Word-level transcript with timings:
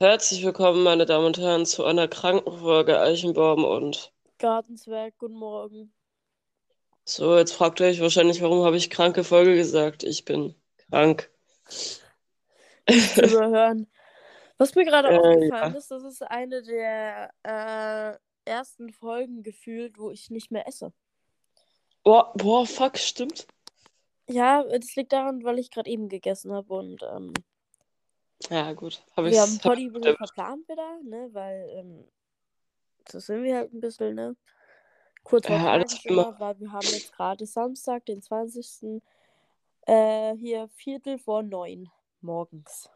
Herzlich 0.00 0.44
willkommen, 0.44 0.84
meine 0.84 1.06
Damen 1.06 1.26
und 1.26 1.38
Herren, 1.38 1.66
zu 1.66 1.84
einer 1.84 2.06
Krankenfolge 2.06 3.00
Eichenbaum 3.00 3.64
und 3.64 4.12
Gartenzwerg, 4.38 5.18
guten 5.18 5.34
Morgen. 5.34 5.92
so, 7.04 7.36
jetzt 7.36 7.50
fragt 7.52 7.80
ihr 7.80 7.86
euch 7.86 8.00
wahrscheinlich, 8.00 8.40
warum 8.40 8.64
habe 8.64 8.76
ich 8.76 8.90
kranke 8.90 9.24
Folge 9.24 9.56
gesagt? 9.56 10.04
Ich 10.04 10.24
bin 10.24 10.54
krank. 10.88 11.28
Zu 11.66 13.22
überhören. 13.24 13.88
Was 14.56 14.76
mir 14.76 14.84
gerade 14.84 15.08
Äh, 15.10 15.18
aufgefallen 15.18 15.72
ja. 15.72 15.78
ist, 15.78 15.90
das 15.90 16.04
ist 16.04 16.22
eine 16.22 16.62
der 16.62 17.32
äh, 17.42 18.48
ersten 18.48 18.92
Folgen 18.92 19.42
gefühlt, 19.42 19.98
wo 19.98 20.12
ich 20.12 20.30
nicht 20.30 20.52
mehr 20.52 20.68
esse. 20.68 20.92
Boah, 22.04 22.32
boah, 22.36 22.64
fuck, 22.64 22.98
stimmt. 22.98 23.48
Ja, 24.28 24.62
das 24.62 24.94
liegt 24.94 25.12
daran, 25.12 25.42
weil 25.42 25.58
ich 25.58 25.72
gerade 25.72 25.90
eben 25.90 26.08
gegessen 26.08 26.52
habe 26.52 26.72
und 26.72 27.02
ähm, 27.02 27.32
Ja, 28.50 28.72
gut. 28.72 29.02
Habe 29.16 29.30
wir 29.30 29.40
haben 29.40 29.58
bisschen 29.58 30.16
verplant 30.16 30.68
wieder, 30.68 31.00
ne, 31.02 31.28
weil 31.32 31.68
ähm, 31.70 32.04
das 33.04 33.26
sind 33.26 33.42
wir 33.42 33.56
halt 33.56 33.72
ein 33.72 33.80
bisschen, 33.80 34.14
ne? 34.14 34.36
Kurz 35.24 35.46
vor 35.46 35.56
Ja, 35.56 35.72
alles 35.72 36.04
immer. 36.04 36.38
weil 36.38 36.58
wir 36.60 36.72
haben 36.72 36.88
jetzt 36.88 37.12
gerade 37.12 37.44
Samstag, 37.44 38.06
den 38.06 38.22
20. 38.22 39.02
Äh, 39.82 40.34
hier 40.36 40.68
Viertel 40.68 41.18
vor 41.18 41.42
neun 41.42 41.90
morgens. 42.20 42.88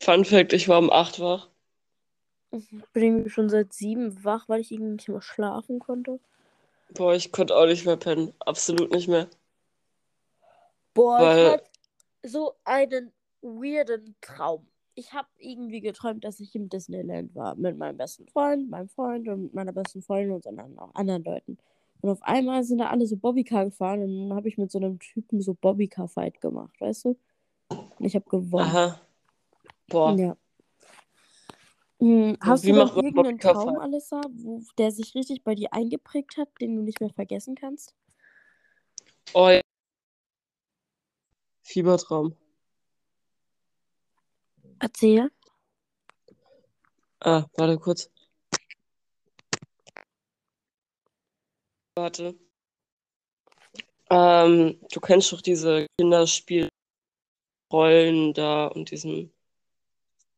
Fun 0.00 0.24
Fact: 0.24 0.52
Ich 0.52 0.68
war 0.68 0.78
um 0.78 0.90
8 0.90 1.20
wach. 1.20 1.48
Ich 2.50 2.68
bin 2.92 3.02
irgendwie 3.02 3.30
schon 3.30 3.48
seit 3.48 3.72
sieben 3.72 4.22
wach, 4.24 4.48
weil 4.48 4.60
ich 4.60 4.70
irgendwie 4.70 4.92
nicht 4.92 5.08
mehr 5.08 5.22
schlafen 5.22 5.80
konnte. 5.80 6.20
Boah, 6.90 7.14
ich 7.14 7.32
konnte 7.32 7.56
auch 7.56 7.66
nicht 7.66 7.86
mehr 7.86 7.96
pennen. 7.96 8.32
Absolut 8.40 8.92
nicht 8.92 9.08
mehr. 9.08 9.28
Boah, 10.92 11.20
Weil- 11.20 11.38
ich 11.46 11.52
hatte 11.52 11.64
so 12.24 12.54
einen 12.64 13.12
weirden 13.42 14.16
Traum. 14.20 14.66
Ich 14.94 15.12
habe 15.12 15.28
irgendwie 15.38 15.80
geträumt, 15.80 16.24
dass 16.24 16.40
ich 16.40 16.54
im 16.54 16.68
Disneyland 16.68 17.34
war. 17.34 17.54
Mit 17.56 17.76
meinem 17.76 17.96
besten 17.96 18.26
Freund, 18.28 18.70
meinem 18.70 18.88
Freund 18.88 19.28
und 19.28 19.52
meiner 19.54 19.72
besten 19.72 20.02
Freundin 20.02 20.32
und 20.32 20.46
dann 20.46 20.78
auch 20.78 20.94
anderen 20.94 21.24
Leuten. 21.24 21.58
Und 22.00 22.10
auf 22.10 22.22
einmal 22.22 22.64
sind 22.64 22.78
da 22.78 22.88
alle 22.88 23.06
so 23.06 23.16
Bobbycar 23.16 23.64
gefahren 23.66 24.02
und 24.02 24.28
dann 24.28 24.36
habe 24.36 24.48
ich 24.48 24.58
mit 24.58 24.70
so 24.70 24.78
einem 24.78 24.98
Typen 24.98 25.40
so 25.40 25.54
Bobbycar-Fight 25.54 26.40
gemacht, 26.40 26.80
weißt 26.80 27.06
du? 27.06 27.16
Und 27.68 28.04
ich 28.04 28.14
habe 28.14 28.28
gewonnen. 28.28 28.66
Aha. 28.66 29.00
Boah. 29.88 30.16
Ja. 30.16 30.36
Hm, 32.00 32.36
hast 32.40 32.64
wie 32.64 32.72
du 32.72 32.76
man 32.76 32.88
irgendeinen 32.94 33.38
Traum? 33.38 33.78
Alissa, 33.78 34.20
wo, 34.32 34.60
der 34.78 34.90
sich 34.90 35.14
richtig 35.14 35.42
bei 35.42 35.54
dir 35.54 35.72
eingeprägt 35.72 36.36
hat, 36.36 36.48
den 36.60 36.76
du 36.76 36.82
nicht 36.82 37.00
mehr 37.00 37.10
vergessen 37.10 37.54
kannst? 37.54 37.94
Oh, 39.32 39.48
ja. 39.48 39.60
Fiebertraum. 41.64 42.36
Erzähl. 44.78 45.30
Ah, 47.20 47.46
warte 47.56 47.78
kurz. 47.78 48.10
Warte. 51.96 52.34
Ähm, 54.10 54.78
du 54.92 55.00
kennst 55.00 55.32
doch 55.32 55.40
diese 55.40 55.86
Kinderspielrollen 55.98 56.70
da 58.34 58.66
und 58.66 58.90
diesen 58.90 59.32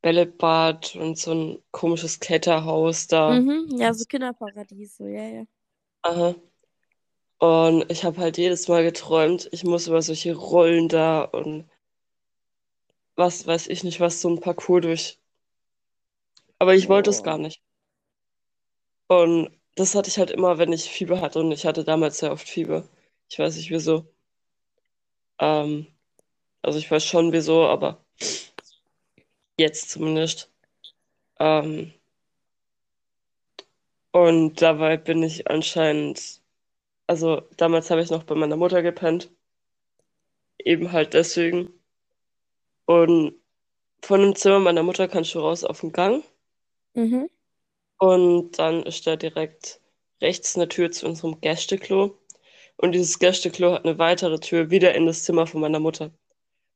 Bällebad 0.01 0.95
und 0.95 1.19
so 1.19 1.33
ein 1.33 1.63
komisches 1.73 2.21
Kletterhaus 2.21 3.09
da. 3.09 3.41
Mhm, 3.41 3.77
ja, 3.79 3.93
so 3.93 4.05
Kinderparadies, 4.05 4.97
so, 4.97 5.07
ja, 5.07 5.25
ja. 5.25 5.45
Aha. 6.03 6.37
Und 7.39 7.91
ich 7.91 8.05
habe 8.05 8.19
halt 8.19 8.39
jedes 8.39 8.69
Mal 8.69 8.83
geträumt, 8.83 9.48
ich 9.53 9.65
muss 9.65 9.87
über 9.87 10.03
solche 10.03 10.34
Rollen 10.34 10.89
da 10.89 11.23
und 11.23 11.69
was 13.17 13.47
weiß 13.47 13.67
ich 13.69 13.84
nicht, 13.84 14.01
was 14.01 14.20
so 14.20 14.29
ein 14.29 14.41
Parcours 14.41 14.83
durch. 14.83 15.19
Aber 16.59 16.75
ich 16.75 16.89
wollte 16.89 17.11
es 17.11 17.23
gar 17.23 17.39
nicht. 17.39 17.62
Und 19.09 19.51
das 19.75 19.95
hatte 19.95 20.09
ich 20.09 20.19
halt 20.19 20.31
immer, 20.31 20.59
wenn 20.59 20.73
ich 20.73 20.89
Fieber 20.91 21.20
hatte 21.20 21.41
und 21.41 21.52
ich 21.52 21.67
hatte 21.67 21.85
damals 21.85 22.19
sehr 22.19 22.33
oft 22.33 22.48
Fieber. 22.48 22.89
Ich 23.29 23.39
weiß 23.39 23.57
nicht 23.57 23.70
wieso. 23.70 24.07
Ähm, 25.39 25.86
also 26.63 26.79
ich 26.79 26.91
weiß 26.91 27.05
schon 27.05 27.33
wieso, 27.33 27.67
aber 27.67 28.05
jetzt 29.58 29.91
zumindest. 29.91 30.51
Ähm, 31.39 31.92
und 34.13 34.63
dabei 34.63 34.97
bin 34.97 35.23
ich 35.23 35.48
anscheinend, 35.48 36.41
also 37.06 37.42
damals 37.56 37.90
habe 37.90 38.02
ich 38.02 38.11
noch 38.11 38.24
bei 38.24 38.34
meiner 38.34 38.56
Mutter 38.56 38.83
gepennt. 38.83 39.30
Eben 40.58 40.92
halt 40.92 41.14
deswegen. 41.14 41.72
Und 42.86 43.34
von 44.02 44.20
dem 44.20 44.34
Zimmer 44.34 44.61
meiner 44.61 44.83
Mutter 44.83 45.08
kannst 45.08 45.34
du 45.34 45.40
raus 45.40 45.64
auf 45.64 45.80
den 45.80 45.92
Gang. 45.92 46.24
Mhm. 46.94 47.28
Und 47.98 48.58
dann 48.58 48.83
ist 48.83 49.06
da 49.06 49.17
direkt 49.17 49.80
rechts 50.20 50.56
eine 50.56 50.68
Tür 50.68 50.90
zu 50.90 51.06
unserem 51.06 51.40
Gästeklo. 51.40 52.18
Und 52.77 52.92
dieses 52.92 53.18
Gästeklo 53.18 53.73
hat 53.73 53.84
eine 53.84 53.98
weitere 53.98 54.38
Tür 54.38 54.70
wieder 54.70 54.94
in 54.94 55.06
das 55.06 55.24
Zimmer 55.24 55.46
von 55.46 55.61
meiner 55.61 55.80
Mutter. 55.80 56.11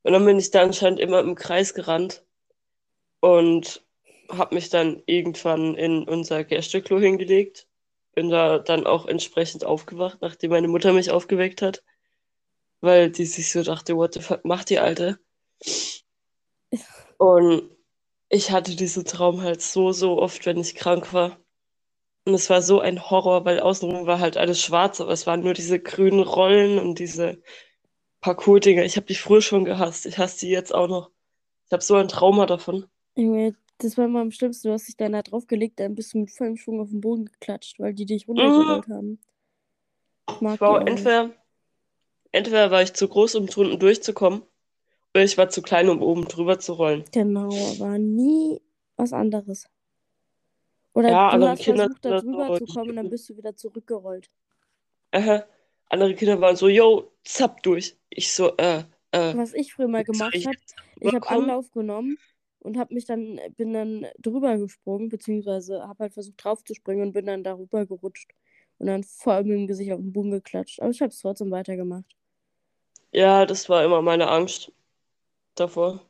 Und 0.03 0.13
dann 0.13 0.25
bin 0.25 0.39
ich 0.39 0.51
da 0.51 0.63
anscheinend 0.63 0.99
immer 0.99 1.21
im 1.21 1.35
Kreis 1.35 1.75
gerannt 1.75 2.25
und 3.21 3.85
habe 4.31 4.55
mich 4.55 4.71
dann 4.71 5.03
irgendwann 5.07 5.75
in 5.75 6.09
unser 6.09 6.45
Gästeklo 6.45 6.99
hingelegt. 6.99 7.67
Bin 8.21 8.29
da 8.29 8.59
dann 8.59 8.87
auch 8.87 9.07
entsprechend 9.07 9.65
aufgewacht, 9.65 10.19
nachdem 10.21 10.51
meine 10.51 10.69
Mutter 10.69 10.93
mich 10.93 11.11
aufgeweckt 11.11 11.63
hat. 11.63 11.83
Weil 12.83 13.11
die 13.11 13.25
sich 13.25 13.51
so 13.51 13.63
dachte, 13.63 13.97
what 13.97 14.13
the 14.13 14.21
fuck 14.21 14.45
macht 14.45 14.69
die 14.69 14.79
Alte? 14.79 15.19
Und 17.17 17.71
ich 18.29 18.51
hatte 18.51 18.77
diesen 18.77 19.07
Traum 19.07 19.41
halt 19.41 19.63
so, 19.63 19.93
so 19.93 20.21
oft, 20.21 20.45
wenn 20.45 20.59
ich 20.59 20.75
krank 20.75 21.15
war. 21.15 21.39
Und 22.27 22.35
es 22.35 22.51
war 22.51 22.61
so 22.61 22.81
ein 22.81 23.09
Horror, 23.09 23.47
weil 23.47 23.59
außenrum 23.59 24.05
war 24.05 24.21
halt 24.21 24.37
alles 24.37 24.61
schwarz, 24.61 25.01
aber 25.01 25.13
es 25.13 25.27
waren 25.27 25.41
nur 25.41 25.55
diese 25.55 25.81
grünen 25.81 26.23
Rollen 26.23 26.79
und 26.79 26.99
diese 26.99 27.43
Parcours-Dinger. 28.21 28.85
Ich 28.85 28.97
habe 28.97 29.07
die 29.07 29.15
früher 29.15 29.41
schon 29.41 29.65
gehasst. 29.65 30.05
Ich 30.05 30.19
hasse 30.19 30.41
die 30.41 30.51
jetzt 30.51 30.75
auch 30.75 30.89
noch. 30.89 31.11
Ich 31.65 31.73
habe 31.73 31.83
so 31.83 31.95
ein 31.95 32.09
Trauma 32.09 32.45
davon. 32.45 32.85
Junge, 33.15 33.57
das 33.83 33.97
war 33.97 34.05
immer 34.05 34.21
am 34.21 34.31
schlimmsten. 34.31 34.69
Du 34.69 34.75
hast 34.75 34.89
dich 34.89 34.97
dann 34.97 35.13
da 35.13 35.23
draufgelegt, 35.23 35.81
dann 35.81 35.95
bist 35.95 36.15
du 36.15 36.19
mit 36.19 36.31
vollem 36.31 36.57
Schwung 36.57 36.81
auf 36.81 36.91
den 36.91 37.01
Boden 37.01 37.27
geklatscht, 37.27 37.79
weil 37.81 37.95
die 37.95 38.07
dich 38.07 38.29
runtergerollt 38.29 38.89
haben. 38.89 39.19
Ich 40.31 40.41
mag 40.41 40.61
entweder, 40.87 41.31
entweder 42.33 42.71
war 42.71 42.83
ich 42.83 42.93
zu 42.93 43.09
groß, 43.09 43.35
um 43.37 43.47
drunten 43.47 43.79
durchzukommen, 43.79 44.43
oder 45.15 45.25
ich 45.25 45.37
war 45.37 45.49
zu 45.49 45.63
klein, 45.63 45.89
um 45.89 46.03
oben 46.03 46.27
drüber 46.27 46.59
zu 46.59 46.75
rollen. 46.75 47.05
Genau, 47.13 47.51
aber 47.73 47.99
nie 47.99 48.61
was 48.97 49.13
anderes. 49.13 49.67
Oder 50.93 51.11
Ja, 51.11 51.37
du 51.37 51.49
hast 51.49 51.63
Kinder 51.63 51.85
versucht, 51.85 52.05
da 52.05 52.21
drüber 52.21 52.59
zu 52.59 52.67
kommen 52.67 52.91
und 52.91 52.97
dann 52.97 53.11
bist 53.11 53.29
du 53.29 53.37
wieder 53.37 53.57
zurückgerollt. 53.57 54.29
Aha. 55.13 55.45
Andere 55.89 56.15
Kinder 56.15 56.41
waren 56.41 56.55
so, 56.55 56.69
yo, 56.69 57.11
zapp 57.25 57.63
durch. 57.63 57.97
Ich 58.11 58.33
so, 58.33 58.57
äh, 58.57 58.85
äh. 59.11 59.37
Was 59.37 59.55
ich 59.55 59.75
früher 59.75 59.89
mal 59.89 60.05
gemacht 60.05 60.35
ich 60.35 60.47
habe, 60.47 60.57
ich 61.01 61.13
habe? 61.13 61.29
Anlauf 61.29 61.71
genommen 61.73 62.17
und 62.61 62.79
habe 62.79 62.95
mich 62.95 63.07
dann, 63.07 63.41
bin 63.57 63.73
dann 63.73 64.07
drüber 64.19 64.59
gesprungen, 64.59 65.09
beziehungsweise 65.09 65.87
habe 65.89 66.05
halt 66.05 66.15
versucht 66.15 66.43
drauf 66.45 66.65
zu 66.65 66.75
springen 66.75 67.03
und 67.03 67.13
bin 67.13 67.27
dann 67.27 67.45
darüber 67.45 67.87
gerutscht 67.87 68.33
und 68.79 68.87
dann 68.87 69.05
voll 69.05 69.45
mit 69.45 69.53
dem 69.59 69.67
Gesicht 69.67 69.93
auf 69.93 70.01
den 70.01 70.13
Boden 70.13 70.31
geklatscht. 70.33 70.81
Aber 70.81 70.91
ich 70.91 71.01
habe 71.01 71.11
es 71.11 71.21
trotzdem 71.21 71.51
weitergemacht. 71.51 72.17
Ja, 73.13 73.47
das 73.47 73.69
war 73.69 73.85
immer 73.85 74.03
meine 74.03 74.27
Angst 74.29 74.73
davor. 75.57 76.01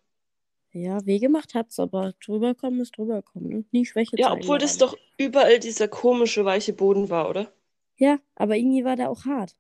Ja, 0.72 1.05
weh 1.06 1.21
gemacht 1.21 1.55
hat's, 1.55 1.78
aber 1.78 2.12
drüber 2.25 2.55
kommen 2.56 2.81
ist 2.81 2.97
drüber 2.97 3.22
kommen, 3.22 3.49
ne? 3.49 3.65
Nie 3.71 3.87
Schwäche 3.87 4.17
Ja, 4.17 4.32
obwohl 4.32 4.59
das 4.59 4.78
doch 4.78 4.97
überall 5.17 5.59
dieser 5.59 5.88
komische, 5.88 6.44
weiche 6.44 6.72
Boden 6.72 7.11
war, 7.11 7.28
oder? 7.28 7.53
Ja, 7.99 8.19
aber 8.34 8.56
irgendwie 8.56 8.82
war 8.84 8.97
der 8.97 9.11
auch 9.11 9.27
hart. 9.27 9.56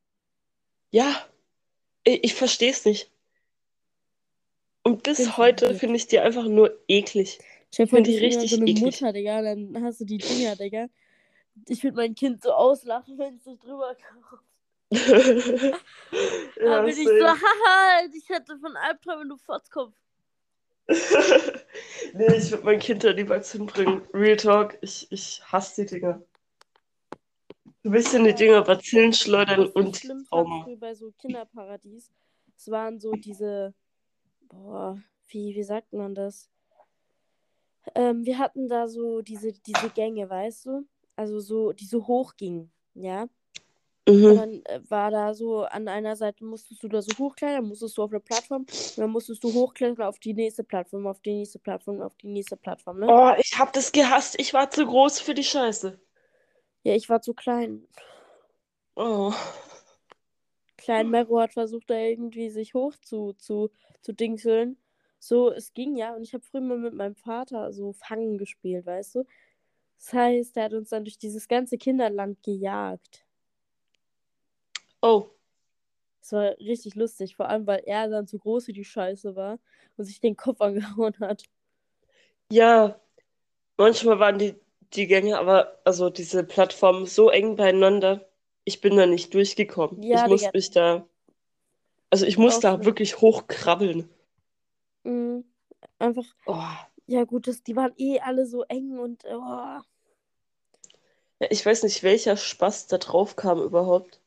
Ja, 0.92 1.26
ich, 2.04 2.24
ich 2.24 2.34
verstehe 2.34 2.70
es 2.72 2.84
nicht. 2.86 3.10
Und 4.90 5.04
bis 5.04 5.18
Bin 5.18 5.36
heute 5.36 5.72
finde 5.76 5.94
ich 5.94 6.08
die 6.08 6.18
einfach 6.18 6.46
nur 6.46 6.76
eklig. 6.88 7.38
Ich 7.70 7.76
finde 7.76 8.02
die 8.02 8.18
richtig 8.18 8.50
so 8.50 8.56
eine 8.56 8.68
eklig. 8.68 9.00
Mutter, 9.00 9.12
Digga, 9.12 9.40
dann 9.40 9.84
hast 9.84 10.00
du 10.00 10.04
die 10.04 10.18
Dinger, 10.18 10.56
Digga. 10.56 10.88
Ich 11.68 11.84
würde 11.84 11.96
mein 11.96 12.16
Kind 12.16 12.42
so 12.42 12.50
auslachen, 12.50 13.16
wenn 13.16 13.36
es 13.36 13.46
nicht 13.46 13.62
drüber 13.62 13.94
kommt. 13.94 14.42
ja, 14.90 15.76
Da 16.56 16.82
bin 16.82 16.88
ich 16.88 17.06
so, 17.06 17.24
haha, 17.24 18.04
ich 18.12 18.28
hätte 18.28 18.58
von 18.58 18.76
Albträumen, 18.76 19.28
du 19.28 19.36
Fotzkopf. 19.36 19.94
nee, 20.88 22.34
ich 22.34 22.50
würde 22.50 22.64
mein 22.64 22.80
Kind 22.80 23.04
da 23.04 23.12
niemals 23.12 23.52
hinbringen. 23.52 24.02
Real 24.12 24.36
Talk, 24.36 24.76
ich, 24.80 25.06
ich 25.12 25.40
hasse 25.44 25.84
die 25.84 26.00
Dinger. 26.00 26.20
Du 27.84 27.92
willst 27.92 28.12
in 28.12 28.24
die 28.24 28.34
Dinger 28.34 28.62
Bazillen 28.62 29.12
schleudern 29.12 29.68
und 29.68 29.98
fand 29.98 30.28
Trauma. 30.28 30.66
bei 30.80 30.94
so 30.96 31.12
Kinderparadies, 31.12 32.10
es 32.56 32.68
waren 32.72 32.98
so 32.98 33.12
diese, 33.12 33.72
boah, 34.50 34.98
wie, 35.28 35.54
wie 35.54 35.62
sagt 35.62 35.92
man 35.92 36.14
das? 36.14 36.50
Ähm, 37.94 38.24
wir 38.26 38.38
hatten 38.38 38.68
da 38.68 38.88
so 38.88 39.22
diese, 39.22 39.52
diese 39.52 39.90
Gänge, 39.90 40.28
weißt 40.28 40.66
du? 40.66 40.86
Also 41.16 41.40
so, 41.40 41.72
die 41.72 41.86
so 41.86 42.06
hoch 42.06 42.34
gingen, 42.36 42.70
ja? 42.94 43.26
Und 44.06 44.14
Mhm. 44.14 44.36
dann 44.36 44.62
äh, 44.64 44.80
war 44.88 45.10
da 45.10 45.34
so, 45.34 45.64
an 45.64 45.86
einer 45.88 46.16
Seite 46.16 46.44
musstest 46.44 46.82
du 46.82 46.88
da 46.88 47.00
so 47.00 47.16
hochklettern, 47.18 47.64
musstest 47.66 47.96
du 47.96 48.02
auf 48.02 48.10
eine 48.10 48.20
Plattform, 48.20 48.62
und 48.62 48.98
dann 48.98 49.10
musstest 49.10 49.44
du 49.44 49.52
hochklettern 49.52 50.04
auf 50.04 50.18
die 50.18 50.34
nächste 50.34 50.64
Plattform, 50.64 51.06
auf 51.06 51.20
die 51.20 51.34
nächste 51.34 51.58
Plattform, 51.58 52.00
auf 52.02 52.16
die 52.16 52.28
nächste 52.28 52.56
Plattform, 52.56 53.00
ne? 53.00 53.06
Oh, 53.08 53.32
ich 53.38 53.58
hab 53.58 53.72
das 53.72 53.92
gehasst. 53.92 54.38
Ich 54.38 54.52
war 54.52 54.70
zu 54.70 54.86
groß 54.86 55.20
für 55.20 55.34
die 55.34 55.44
Scheiße. 55.44 55.98
Ja, 56.82 56.94
ich 56.94 57.08
war 57.08 57.20
zu 57.22 57.34
klein. 57.34 57.86
Oh. 58.96 59.32
Klein 60.90 61.10
Mero 61.10 61.40
hat 61.40 61.52
versucht, 61.52 61.88
da 61.88 61.94
irgendwie 61.94 62.50
sich 62.50 62.74
hoch 62.74 62.96
zu, 62.96 63.32
zu, 63.34 63.70
zu 64.00 64.12
dingseln. 64.12 64.76
So, 65.20 65.52
es 65.52 65.72
ging 65.72 65.94
ja. 65.94 66.16
Und 66.16 66.24
ich 66.24 66.34
habe 66.34 66.42
früher 66.42 66.62
mal 66.62 66.78
mit 66.78 66.94
meinem 66.94 67.14
Vater 67.14 67.72
so 67.72 67.92
Fangen 67.92 68.38
gespielt, 68.38 68.86
weißt 68.86 69.14
du? 69.14 69.24
Das 69.98 70.12
heißt, 70.12 70.56
er 70.56 70.64
hat 70.64 70.72
uns 70.72 70.88
dann 70.88 71.04
durch 71.04 71.16
dieses 71.16 71.46
ganze 71.46 71.78
Kinderland 71.78 72.42
gejagt. 72.42 73.24
Oh. 75.00 75.28
Das 76.22 76.32
war 76.32 76.58
richtig 76.58 76.96
lustig, 76.96 77.36
vor 77.36 77.48
allem, 77.48 77.68
weil 77.68 77.84
er 77.86 78.08
dann 78.08 78.26
zu 78.26 78.40
groß 78.40 78.64
für 78.64 78.72
die 78.72 78.84
Scheiße 78.84 79.36
war 79.36 79.60
und 79.96 80.06
sich 80.06 80.18
den 80.18 80.36
Kopf 80.36 80.60
angehauen 80.60 81.14
hat. 81.20 81.44
Ja, 82.50 82.98
manchmal 83.76 84.18
waren 84.18 84.40
die, 84.40 84.56
die 84.94 85.06
Gänge, 85.06 85.38
aber 85.38 85.78
also 85.84 86.10
diese 86.10 86.42
Plattformen 86.42 87.06
so 87.06 87.30
eng 87.30 87.54
beieinander. 87.54 88.28
Ich 88.70 88.80
bin 88.80 88.96
da 88.96 89.04
nicht 89.04 89.34
durchgekommen. 89.34 90.00
Ja, 90.00 90.22
ich 90.22 90.30
muss 90.30 90.40
Digga. 90.42 90.52
mich 90.54 90.70
da. 90.70 91.08
Also 92.08 92.24
ich 92.24 92.38
muss 92.38 92.60
da 92.60 92.84
wirklich 92.84 93.20
hochkrabbeln. 93.20 94.08
Mhm. 95.02 95.44
Einfach, 95.98 96.24
Oh. 96.46 96.62
ja 97.08 97.24
gut, 97.24 97.48
das, 97.48 97.64
die 97.64 97.74
waren 97.74 97.92
eh 97.96 98.20
alle 98.20 98.46
so 98.46 98.62
eng 98.62 98.96
und 99.00 99.24
oh. 99.24 99.80
Ja, 101.40 101.48
ich 101.50 101.66
weiß 101.66 101.82
nicht, 101.82 102.04
welcher 102.04 102.36
Spaß 102.36 102.86
da 102.86 102.98
drauf 102.98 103.34
kam 103.34 103.60
überhaupt. 103.60 104.20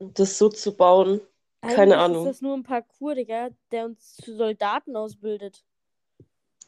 Das 0.00 0.38
so 0.38 0.48
zu 0.48 0.76
bauen. 0.76 1.20
Keine 1.60 1.80
Eigentlich 1.80 1.98
Ahnung. 1.98 2.26
ist 2.26 2.30
das 2.32 2.40
nur 2.42 2.54
ein 2.56 2.64
Parcours, 2.64 3.14
Digga, 3.14 3.50
der 3.70 3.84
uns 3.84 4.14
zu 4.16 4.34
Soldaten 4.36 4.96
ausbildet. 4.96 5.62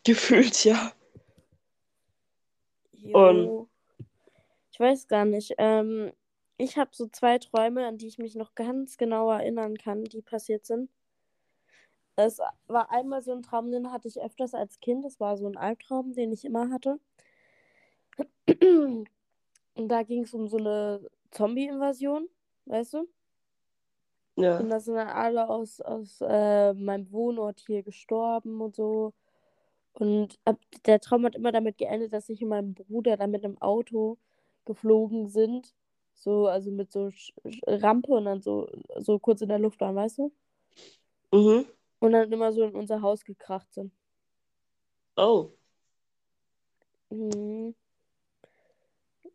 Gefühlt, 0.05 0.65
ja. 0.65 0.93
Jo. 2.93 3.69
Ich 4.73 4.79
weiß 4.81 5.09
gar 5.09 5.25
nicht. 5.25 5.55
Ähm, 5.59 6.12
ich 6.61 6.77
habe 6.77 6.91
so 6.93 7.07
zwei 7.09 7.39
Träume, 7.39 7.87
an 7.87 7.99
die 7.99 8.07
ich 8.07 8.19
mich 8.19 8.35
noch 8.35 8.55
ganz 8.55 8.97
genau 8.97 9.31
erinnern 9.31 9.79
kann, 9.79 10.05
die 10.05 10.23
passiert 10.23 10.67
sind. 10.67 10.91
Es 12.17 12.39
war 12.67 12.91
einmal 12.91 13.23
so 13.23 13.33
ein 13.33 13.43
Traum, 13.43 13.71
den 13.71 13.93
hatte 13.93 14.09
ich 14.09 14.21
öfters 14.21 14.55
als 14.55 14.79
Kind. 14.81 15.05
Das 15.05 15.21
war 15.21 15.37
so 15.39 15.47
ein 15.47 15.57
Albtraum, 15.57 16.12
den 16.12 16.33
ich 16.33 16.45
immer 16.45 16.71
hatte. 16.71 17.01
Und 18.47 19.89
da 19.89 20.03
ging 20.03 20.25
es 20.25 20.35
um 20.35 20.49
so 20.49 20.59
eine 20.59 21.09
Zombie-Invasion, 21.31 22.29
weißt 22.67 22.95
du? 22.95 23.09
Ja. 24.37 24.59
Und 24.59 24.69
da 24.69 24.81
sind 24.81 24.97
dann 24.97 25.09
alle 25.09 25.49
aus, 25.49 25.81
aus 25.81 26.21
äh, 26.21 26.75
meinem 26.75 27.11
Wohnort 27.11 27.61
hier 27.61 27.83
gestorben 27.83 28.61
und 28.61 28.77
so. 28.77 29.15
Und 29.95 30.39
ab, 30.45 30.59
der 30.87 31.01
Traum 31.01 31.25
hat 31.25 31.35
immer 31.35 31.53
damit 31.53 31.79
geendet, 31.79 32.12
dass 32.12 32.29
ich 32.29 32.43
und 32.43 32.49
mein 32.51 32.75
Bruder 32.75 33.17
dann 33.17 33.31
mit 33.31 33.45
einem 33.45 33.61
Auto 33.61 34.19
geflogen 34.65 35.29
sind. 35.29 35.75
So, 36.20 36.49
also 36.49 36.70
mit 36.70 36.93
so 36.93 37.11
Sch 37.11 37.32
Rampe 37.67 38.12
und 38.12 38.26
dann 38.26 38.43
so, 38.43 38.69
so 38.99 39.19
kurz 39.19 39.40
in 39.40 39.49
der 39.49 39.58
Luft 39.58 39.81
waren, 39.81 39.96
weißt 39.96 40.19
du? 40.19 40.32
Mhm. 41.32 41.64
Und 41.99 42.12
dann 42.12 42.31
immer 42.31 42.52
so 42.52 42.62
in 42.64 42.75
unser 42.75 43.00
Haus 43.00 43.25
gekracht 43.25 43.72
sind. 43.72 43.90
Oh. 45.17 45.50
Mhm. 47.08 47.75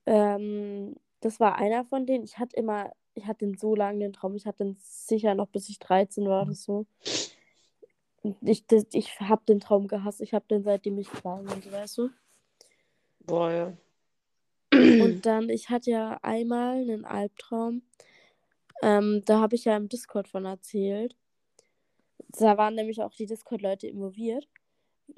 Ähm, 0.05 0.95
das 1.21 1.39
war 1.39 1.55
einer 1.55 1.85
von 1.85 2.05
denen. 2.05 2.23
Ich 2.23 2.37
hatte 2.37 2.55
immer, 2.55 2.91
ich 3.15 3.25
hatte 3.25 3.45
den 3.45 3.57
so 3.57 3.75
lange 3.75 3.99
den 3.99 4.13
Traum. 4.13 4.35
Ich 4.35 4.45
hatte 4.45 4.63
den 4.63 4.77
sicher 4.79 5.33
noch 5.33 5.47
bis 5.47 5.69
ich 5.69 5.79
13 5.79 6.27
war 6.27 6.43
oder 6.43 6.53
so. 6.53 6.85
Ich, 8.41 8.65
das, 8.67 8.85
ich 8.91 9.19
habe 9.19 9.43
den 9.47 9.59
Traum 9.59 9.87
gehasst. 9.87 10.21
Ich 10.21 10.35
habe 10.35 10.45
den 10.47 10.63
seitdem 10.63 10.99
ich 10.99 11.09
klein 11.09 11.45
bin, 11.45 11.71
weißt 11.71 11.97
du? 11.97 12.09
Boah, 13.25 13.51
ja. 13.51 13.73
Dann, 15.25 15.49
ich 15.49 15.69
hatte 15.69 15.91
ja 15.91 16.19
einmal 16.21 16.77
einen 16.77 17.05
Albtraum. 17.05 17.81
Ähm, 18.81 19.23
da 19.25 19.39
habe 19.39 19.55
ich 19.55 19.65
ja 19.65 19.75
im 19.75 19.89
Discord 19.89 20.27
von 20.27 20.45
erzählt. 20.45 21.15
Da 22.29 22.57
waren 22.57 22.75
nämlich 22.75 23.01
auch 23.01 23.13
die 23.13 23.25
Discord-Leute 23.25 23.87
involviert. 23.87 24.47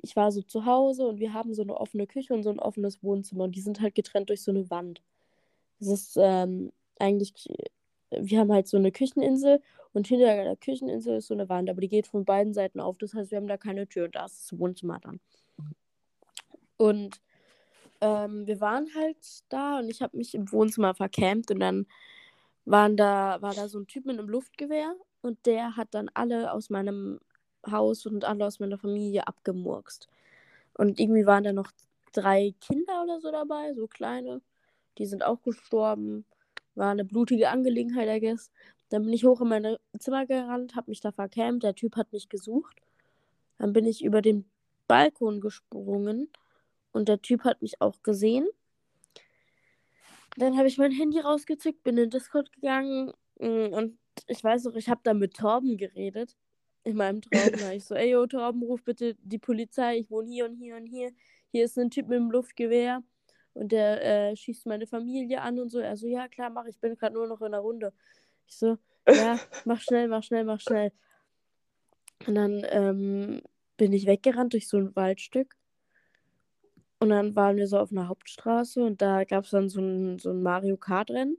Ich 0.01 0.15
war 0.15 0.31
so 0.31 0.42
zu 0.42 0.65
Hause 0.65 1.07
und 1.07 1.19
wir 1.19 1.33
haben 1.33 1.54
so 1.54 1.63
eine 1.63 1.75
offene 1.75 2.07
Küche 2.07 2.33
und 2.33 2.44
so 2.44 2.50
ein 2.50 2.59
offenes 2.59 3.04
Wohnzimmer. 3.04 3.45
Und 3.45 3.56
die 3.56 3.62
sind 3.62 3.81
halt 3.81 3.95
getrennt 3.95 4.30
durch 4.30 4.44
so 4.44 4.51
eine 4.51 4.69
Wand. 4.69 5.01
Das 5.80 5.89
ist 5.89 6.18
ähm, 6.18 6.71
eigentlich, 7.00 7.33
wir 8.12 8.39
haben 8.39 8.51
halt 8.51 8.68
so 8.68 8.77
eine 8.77 8.92
Kücheninsel 8.92 9.62
und 9.94 10.07
hinter 10.07 10.25
der 10.25 10.56
Kücheninsel 10.56 11.18
ist 11.18 11.27
so 11.27 11.33
eine 11.33 11.50
Wand, 11.50 11.69
aber 11.69 11.81
die 11.81 11.89
geht 11.89 12.07
von 12.07 12.25
beiden 12.25 12.54
Seiten 12.54 12.80
auf. 12.80 12.98
Das 12.98 13.13
heißt, 13.13 13.31
wir 13.31 13.38
haben 13.38 13.48
da 13.48 13.57
keine 13.57 13.88
Tür 13.88 14.06
und 14.06 14.15
da 14.15 14.25
ist 14.25 14.51
das 14.51 14.59
Wohnzimmer 14.59 15.00
dann. 15.00 15.19
Und 16.77 17.21
ähm, 18.01 18.47
wir 18.47 18.61
waren 18.61 18.88
halt 18.95 19.17
da 19.49 19.79
und 19.79 19.89
ich 19.89 20.01
habe 20.01 20.17
mich 20.17 20.33
im 20.33 20.51
Wohnzimmer 20.51 20.94
vercampt 20.94 21.51
und 21.51 21.59
dann 21.59 21.85
waren 22.65 22.97
da, 22.97 23.41
war 23.41 23.53
da 23.53 23.69
so 23.69 23.79
ein 23.79 23.88
Typ 23.88 24.05
mit 24.05 24.19
einem 24.19 24.29
Luftgewehr 24.29 24.95
und 25.21 25.45
der 25.45 25.75
hat 25.77 25.89
dann 25.91 26.09
alle 26.13 26.51
aus 26.51 26.69
meinem 26.69 27.19
Haus 27.69 28.05
und 28.05 28.25
alle 28.25 28.45
aus 28.45 28.59
meiner 28.59 28.77
Familie 28.77 29.27
abgemurkst. 29.27 30.07
Und 30.73 30.99
irgendwie 30.99 31.25
waren 31.25 31.44
da 31.44 31.53
noch 31.53 31.71
drei 32.13 32.53
Kinder 32.61 33.03
oder 33.03 33.19
so 33.19 33.31
dabei, 33.31 33.73
so 33.73 33.88
kleine. 33.88 34.41
Die 34.97 35.05
sind 35.05 35.23
auch 35.23 35.41
gestorben. 35.41 36.25
War 36.75 36.91
eine 36.91 37.05
blutige 37.05 37.49
Angelegenheit, 37.49 38.09
I 38.09 38.19
guess. 38.19 38.51
Dann 38.89 39.03
bin 39.03 39.13
ich 39.13 39.25
hoch 39.25 39.41
in 39.41 39.49
mein 39.49 39.77
Zimmer 39.99 40.25
gerannt, 40.25 40.75
habe 40.75 40.91
mich 40.91 41.01
da 41.01 41.11
vercampt. 41.11 41.63
Der 41.63 41.75
Typ 41.75 41.95
hat 41.95 42.11
mich 42.13 42.29
gesucht. 42.29 42.77
Dann 43.57 43.73
bin 43.73 43.85
ich 43.85 44.03
über 44.03 44.21
den 44.21 44.45
Balkon 44.88 45.41
gesprungen 45.41 46.29
und 46.91 47.09
der 47.09 47.21
Typ 47.21 47.43
hat 47.43 47.61
mich 47.61 47.81
auch 47.81 48.01
gesehen. 48.03 48.47
Dann 50.37 50.57
habe 50.57 50.67
ich 50.67 50.77
mein 50.77 50.91
Handy 50.91 51.19
rausgezückt, 51.19 51.83
bin 51.83 51.97
in 51.97 52.09
Discord 52.09 52.51
gegangen 52.53 53.11
mm, 53.39 53.73
und 53.73 53.97
ich 54.27 54.43
weiß 54.43 54.65
noch, 54.65 54.75
ich 54.75 54.89
habe 54.89 55.01
da 55.03 55.13
mit 55.13 55.35
Torben 55.35 55.77
geredet. 55.77 56.35
In 56.83 56.95
meinem 56.95 57.21
Traum. 57.21 57.51
Da 57.59 57.73
ich 57.73 57.83
so, 57.83 57.95
ey, 57.95 58.11
yo, 58.11 58.25
Torben, 58.27 58.63
ruf 58.63 58.81
bitte 58.83 59.15
die 59.21 59.39
Polizei. 59.39 59.97
Ich 59.97 60.09
wohne 60.09 60.29
hier 60.29 60.45
und 60.45 60.55
hier 60.55 60.77
und 60.77 60.85
hier. 60.85 61.11
Hier 61.51 61.65
ist 61.65 61.77
ein 61.77 61.89
Typ 61.89 62.07
mit 62.07 62.17
einem 62.17 62.31
Luftgewehr 62.31 63.03
und 63.53 63.71
der 63.71 64.29
äh, 64.29 64.35
schießt 64.35 64.67
meine 64.67 64.87
Familie 64.87 65.41
an 65.41 65.59
und 65.59 65.69
so. 65.69 65.79
Er 65.79 65.97
so, 65.97 66.07
ja, 66.07 66.27
klar, 66.27 66.49
mach. 66.49 66.65
Ich 66.65 66.79
bin 66.79 66.95
gerade 66.95 67.13
nur 67.15 67.27
noch 67.27 67.41
in 67.41 67.51
der 67.51 67.61
Runde. 67.61 67.91
Ich 68.47 68.55
so, 68.55 68.77
ja, 69.07 69.37
mach 69.65 69.81
schnell, 69.81 70.07
mach 70.07 70.23
schnell, 70.23 70.45
mach 70.45 70.61
schnell. 70.61 70.93
Und 72.25 72.35
dann 72.35 72.65
ähm, 72.69 73.41
bin 73.75 73.91
ich 73.93 74.05
weggerannt 74.05 74.53
durch 74.53 74.67
so 74.67 74.77
ein 74.77 74.95
Waldstück. 74.95 75.56
Und 76.99 77.09
dann 77.09 77.35
waren 77.35 77.57
wir 77.57 77.68
so 77.68 77.77
auf 77.77 77.92
einer 77.92 78.07
Hauptstraße 78.07 78.83
und 78.83 79.01
da 79.01 79.23
gab 79.23 79.44
es 79.44 79.51
dann 79.51 79.69
so 79.69 79.81
ein, 79.81 80.18
so 80.18 80.31
ein 80.31 80.42
Mario 80.42 80.77
Kart-Rennen. 80.77 81.37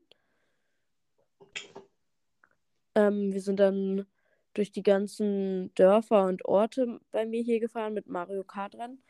Ähm, 2.94 3.32
wir 3.32 3.40
sind 3.40 3.58
dann 3.58 4.06
durch 4.54 4.70
die 4.72 4.82
ganzen 4.82 5.72
Dörfer 5.74 6.26
und 6.26 6.44
Orte 6.44 7.00
bei 7.10 7.26
mir 7.26 7.42
hier 7.42 7.60
gefahren 7.60 7.94
mit 7.94 8.08
Mario 8.08 8.44
Kart-Rennen. 8.44 9.02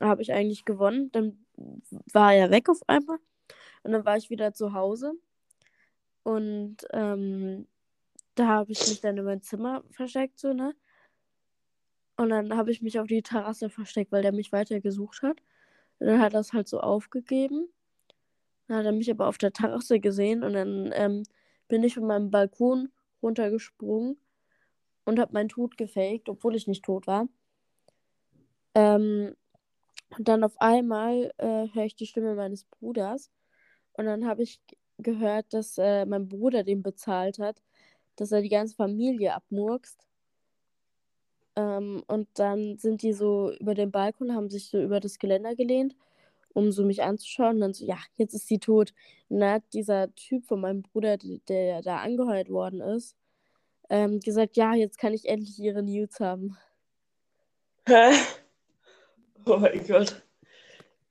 Habe 0.00 0.22
ich 0.22 0.32
eigentlich 0.32 0.64
gewonnen. 0.64 1.10
Dann 1.12 1.44
war 2.12 2.34
er 2.34 2.50
weg 2.50 2.68
auf 2.68 2.80
einmal. 2.86 3.18
Und 3.82 3.92
dann 3.92 4.04
war 4.04 4.16
ich 4.16 4.30
wieder 4.30 4.52
zu 4.54 4.72
Hause. 4.74 5.14
Und 6.22 6.78
ähm, 6.92 7.66
da 8.34 8.46
habe 8.46 8.72
ich 8.72 8.80
mich 8.88 9.00
dann 9.00 9.16
in 9.18 9.24
mein 9.24 9.42
Zimmer 9.42 9.82
versteckt, 9.90 10.38
so, 10.38 10.52
ne? 10.52 10.74
Und 12.16 12.30
dann 12.30 12.56
habe 12.56 12.70
ich 12.70 12.82
mich 12.82 13.00
auf 13.00 13.08
die 13.08 13.22
Terrasse 13.22 13.68
versteckt, 13.70 14.12
weil 14.12 14.22
der 14.22 14.32
mich 14.32 14.52
weiter 14.52 14.80
gesucht 14.80 15.22
hat. 15.22 15.42
Und 16.02 16.08
dann 16.08 16.20
hat 16.20 16.34
er 16.34 16.40
es 16.40 16.52
halt 16.52 16.66
so 16.66 16.80
aufgegeben. 16.80 17.68
Dann 18.66 18.78
hat 18.78 18.86
er 18.86 18.92
mich 18.92 19.08
aber 19.08 19.28
auf 19.28 19.38
der 19.38 19.52
Terrasse 19.52 20.00
gesehen 20.00 20.42
und 20.42 20.54
dann 20.54 20.90
ähm, 20.94 21.22
bin 21.68 21.84
ich 21.84 21.94
von 21.94 22.08
meinem 22.08 22.32
Balkon 22.32 22.88
runtergesprungen 23.22 24.18
und 25.04 25.20
habe 25.20 25.32
meinen 25.32 25.48
Tod 25.48 25.78
gefaked, 25.78 26.28
obwohl 26.28 26.56
ich 26.56 26.66
nicht 26.66 26.84
tot 26.84 27.06
war. 27.06 27.28
Ähm, 28.74 29.36
und 30.18 30.26
dann 30.26 30.42
auf 30.42 30.60
einmal 30.60 31.32
äh, 31.38 31.68
höre 31.72 31.84
ich 31.84 31.94
die 31.94 32.08
Stimme 32.08 32.34
meines 32.34 32.64
Bruders. 32.64 33.30
Und 33.92 34.06
dann 34.06 34.26
habe 34.26 34.42
ich 34.42 34.60
gehört, 34.98 35.54
dass 35.54 35.78
äh, 35.78 36.04
mein 36.04 36.28
Bruder 36.28 36.64
den 36.64 36.82
bezahlt 36.82 37.38
hat, 37.38 37.62
dass 38.16 38.32
er 38.32 38.42
die 38.42 38.48
ganze 38.48 38.74
Familie 38.74 39.34
abmurkst. 39.34 40.04
Ähm, 41.56 42.02
und 42.06 42.28
dann 42.34 42.78
sind 42.78 43.02
die 43.02 43.12
so 43.12 43.52
über 43.60 43.74
den 43.74 43.90
Balkon, 43.90 44.34
haben 44.34 44.50
sich 44.50 44.68
so 44.70 44.80
über 44.80 45.00
das 45.00 45.18
Geländer 45.18 45.54
gelehnt, 45.54 45.94
um 46.54 46.72
so 46.72 46.84
mich 46.84 47.02
anzuschauen. 47.02 47.56
Und 47.56 47.60
dann 47.60 47.74
so, 47.74 47.84
ja, 47.84 47.98
jetzt 48.16 48.34
ist 48.34 48.48
sie 48.48 48.58
tot. 48.58 48.94
Und 49.28 49.40
dann 49.40 49.54
hat 49.54 49.62
dieser 49.72 50.14
Typ 50.14 50.46
von 50.46 50.60
meinem 50.60 50.82
Bruder, 50.82 51.18
der 51.48 51.82
da 51.82 51.98
angeheuert 51.98 52.48
worden 52.48 52.80
ist, 52.80 53.16
ähm, 53.90 54.20
gesagt, 54.20 54.56
ja, 54.56 54.74
jetzt 54.74 54.98
kann 54.98 55.12
ich 55.12 55.28
endlich 55.28 55.58
ihre 55.58 55.82
News 55.82 56.20
haben. 56.20 56.56
Hä? 57.86 58.12
Oh 59.44 59.56
mein 59.56 59.84
Gott. 59.88 60.22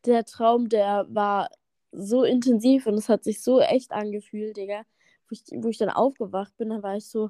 Der 0.06 0.24
Traum, 0.24 0.70
der 0.70 1.06
war 1.10 1.50
so 1.92 2.24
intensiv 2.24 2.88
und 2.88 2.94
es 2.94 3.10
hat 3.10 3.26
sich 3.26 3.44
so 3.44 3.60
echt 3.60 3.92
angefühlt, 3.92 4.56
Digga. 4.56 4.84
Wo 5.28 5.34
ich, 5.34 5.44
wo 5.56 5.68
ich 5.68 5.78
dann 5.78 5.90
aufgewacht 5.90 6.56
bin, 6.58 6.70
dann 6.70 6.82
war 6.82 6.96
ich 6.96 7.08
so. 7.08 7.30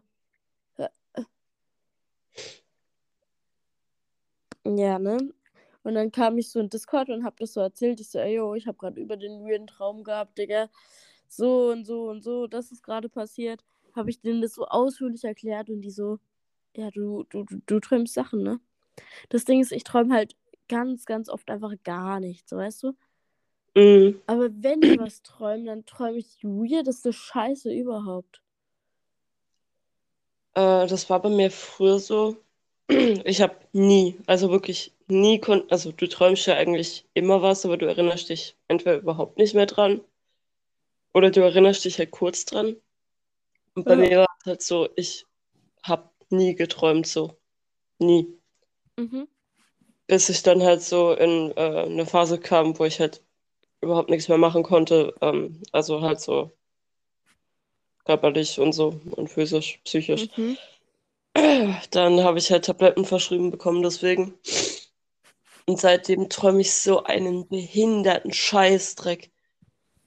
Äh, 0.78 0.90
äh. 1.14 1.24
Ja, 4.66 5.00
ne? 5.00 5.18
Und 5.84 5.96
dann 5.96 6.12
kam 6.12 6.38
ich 6.38 6.52
so 6.52 6.60
in 6.60 6.70
Discord 6.70 7.10
und 7.10 7.24
hab 7.24 7.38
das 7.40 7.54
so 7.54 7.62
erzählt. 7.62 8.00
Ich 8.00 8.10
so, 8.10 8.20
ey, 8.20 8.36
yo, 8.36 8.54
ich 8.56 8.68
hab 8.68 8.78
gerade 8.78 9.02
über 9.02 9.18
den 9.18 9.44
weirden 9.44 9.68
Traum 9.68 10.04
gehabt, 10.04 10.38
Digga. 10.38 10.70
So 11.28 11.70
und 11.72 11.86
so 11.86 12.10
und 12.10 12.24
so, 12.24 12.48
das 12.48 12.72
ist 12.72 12.84
gerade 12.84 13.10
passiert. 13.10 13.64
Habe 13.96 14.10
ich 14.12 14.22
denen 14.22 14.42
das 14.42 14.54
so 14.54 14.66
ausführlich 14.68 15.24
erklärt 15.24 15.70
und 15.70 15.82
die 15.82 15.92
so, 15.92 16.20
ja, 16.76 16.92
du, 16.92 17.24
du, 17.30 17.44
du, 17.46 17.58
du 17.66 17.80
träumst 17.80 18.14
Sachen, 18.14 18.44
ne? 18.44 18.60
Das 19.30 19.46
Ding 19.46 19.62
ist, 19.62 19.72
ich 19.72 19.84
träume 19.84 20.14
halt 20.16 20.36
ganz, 20.70 21.06
ganz 21.06 21.30
oft 21.30 21.50
einfach 21.50 21.74
gar 21.84 22.20
nichts, 22.20 22.52
weißt 22.52 22.84
du? 22.84 22.94
Mhm. 23.76 24.22
Aber 24.28 24.50
wenn 24.52 24.84
ich 24.84 24.98
was 24.98 25.24
träume, 25.24 25.66
dann 25.66 25.86
träume 25.86 26.18
ich 26.18 26.38
die 26.38 26.48
weirdeste 26.48 27.14
Scheiße 27.14 27.74
überhaupt. 27.74 28.42
Äh, 30.54 30.88
das 30.88 31.10
war 31.10 31.22
bei 31.22 31.30
mir 31.30 31.52
früher 31.52 32.00
so. 32.00 32.38
Ich 33.26 33.42
habe 33.42 33.56
nie, 33.74 34.20
also 34.28 34.52
wirklich 34.52 34.94
nie, 35.08 35.40
kon 35.40 35.64
also 35.70 35.92
du 35.92 36.08
träumst 36.08 36.46
ja 36.48 36.56
eigentlich 36.56 37.06
immer 37.14 37.42
was, 37.42 37.66
aber 37.66 37.78
du 37.78 37.86
erinnerst 37.88 38.30
dich 38.30 38.56
entweder 38.68 38.98
überhaupt 38.98 39.38
nicht 39.38 39.54
mehr 39.56 39.66
dran 39.66 40.02
oder 41.14 41.32
du 41.32 41.42
erinnerst 41.42 41.86
dich 41.86 41.98
halt 42.00 42.12
kurz 42.12 42.46
dran. 42.46 42.76
Und 43.76 43.86
bei 43.86 43.96
Ja. 43.96 44.00
mir 44.00 44.18
war 44.20 44.28
es 44.40 44.46
halt 44.46 44.62
so, 44.62 44.90
ich 44.96 45.26
habe 45.84 46.10
nie 46.30 46.56
geträumt 46.56 47.08
so. 47.08 47.38
Nie. 48.00 48.28
Mhm. 48.98 49.28
Bis 50.08 50.30
ich 50.30 50.44
dann 50.44 50.62
halt 50.64 50.82
so 50.82 51.14
in 51.14 51.52
äh, 51.56 51.84
eine 51.86 52.06
Phase 52.06 52.40
kam, 52.40 52.78
wo 52.78 52.86
ich 52.86 53.00
halt 53.00 53.22
überhaupt 53.82 54.10
nichts 54.10 54.28
mehr 54.28 54.38
machen 54.38 54.64
konnte. 54.64 55.14
Ähm, 55.22 55.62
also 55.72 56.02
halt 56.02 56.20
so 56.20 56.52
körperlich 58.06 58.60
und 58.60 58.74
so 58.74 59.00
und 59.12 59.30
physisch, 59.30 59.80
psychisch. 59.86 60.28
Mhm. 60.36 60.58
Dann 61.92 62.24
habe 62.24 62.40
ich 62.40 62.52
halt 62.52 62.66
Tabletten 62.66 63.06
verschrieben 63.06 63.52
bekommen, 63.52 63.84
deswegen. 63.84 64.34
Und 65.66 65.80
seitdem 65.80 66.30
träume 66.30 66.62
ich 66.62 66.74
so 66.74 67.04
einen 67.04 67.48
behinderten 67.48 68.34
Scheißdreck. 68.34 69.32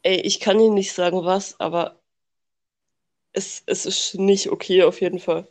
Ey, 0.02 0.20
ich 0.20 0.40
kann 0.40 0.60
Ihnen 0.60 0.74
nicht 0.74 0.92
sagen, 0.92 1.24
was, 1.24 1.58
aber 1.60 2.00
es, 3.32 3.62
es 3.66 3.86
ist 3.86 4.14
nicht 4.14 4.50
okay 4.50 4.82
auf 4.84 5.00
jeden 5.00 5.18
Fall. 5.18 5.46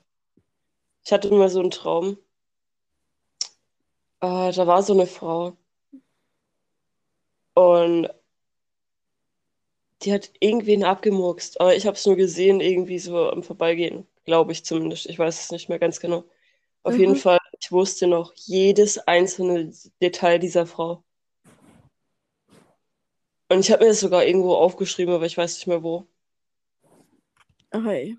Ich 1.06 1.12
hatte 1.12 1.32
mal 1.32 1.50
so 1.50 1.60
einen 1.60 1.72
Traum. 1.72 2.18
Äh, 4.22 4.52
da 4.54 4.66
war 4.68 4.82
so 4.84 4.94
eine 4.94 5.06
Frau. 5.08 5.56
Und 7.56 8.10
die 10.04 10.14
hat 10.14 10.32
irgendwen 10.40 10.84
abgemurkst. 10.84 11.60
Aber 11.60 11.76
ich 11.76 11.86
habe 11.88 11.96
es 11.96 12.06
nur 12.06 12.16
gesehen, 12.16 12.60
irgendwie 12.62 13.00
so 13.00 13.30
am 13.30 13.44
Vorbeigehen. 13.44 14.08
Glaube 14.26 14.52
ich 14.52 14.64
zumindest. 14.66 15.06
Ich 15.08 15.20
weiß 15.20 15.40
es 15.42 15.52
nicht 15.52 15.70
mehr 15.70 15.80
ganz 15.80 16.00
genau. 16.00 16.24
Auf 16.84 16.94
Mhm. 16.94 17.00
jeden 17.00 17.16
Fall, 17.16 17.40
ich 17.60 17.72
wusste 17.72 18.08
noch 18.08 18.34
jedes 18.36 18.98
einzelne 19.00 19.72
Detail 20.02 20.40
dieser 20.40 20.66
Frau. 20.66 21.04
Und 23.50 23.60
ich 23.60 23.72
habe 23.72 23.84
mir 23.84 23.90
das 23.90 24.00
sogar 24.00 24.26
irgendwo 24.26 24.56
aufgeschrieben, 24.56 25.14
aber 25.14 25.26
ich 25.26 25.38
weiß 25.38 25.56
nicht 25.56 25.68
mehr 25.68 25.84
wo. 25.84 26.08
Hey. 27.72 28.18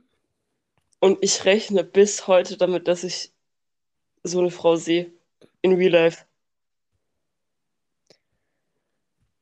Und 1.00 1.18
ich 1.22 1.44
rechne 1.44 1.84
bis 1.84 2.26
heute 2.26 2.56
damit, 2.56 2.88
dass 2.88 3.04
ich 3.04 3.32
so 4.22 4.38
eine 4.38 4.50
Frau 4.50 4.76
sehe. 4.76 5.12
In 5.60 5.74
Real 5.74 5.92
Life. 5.92 6.24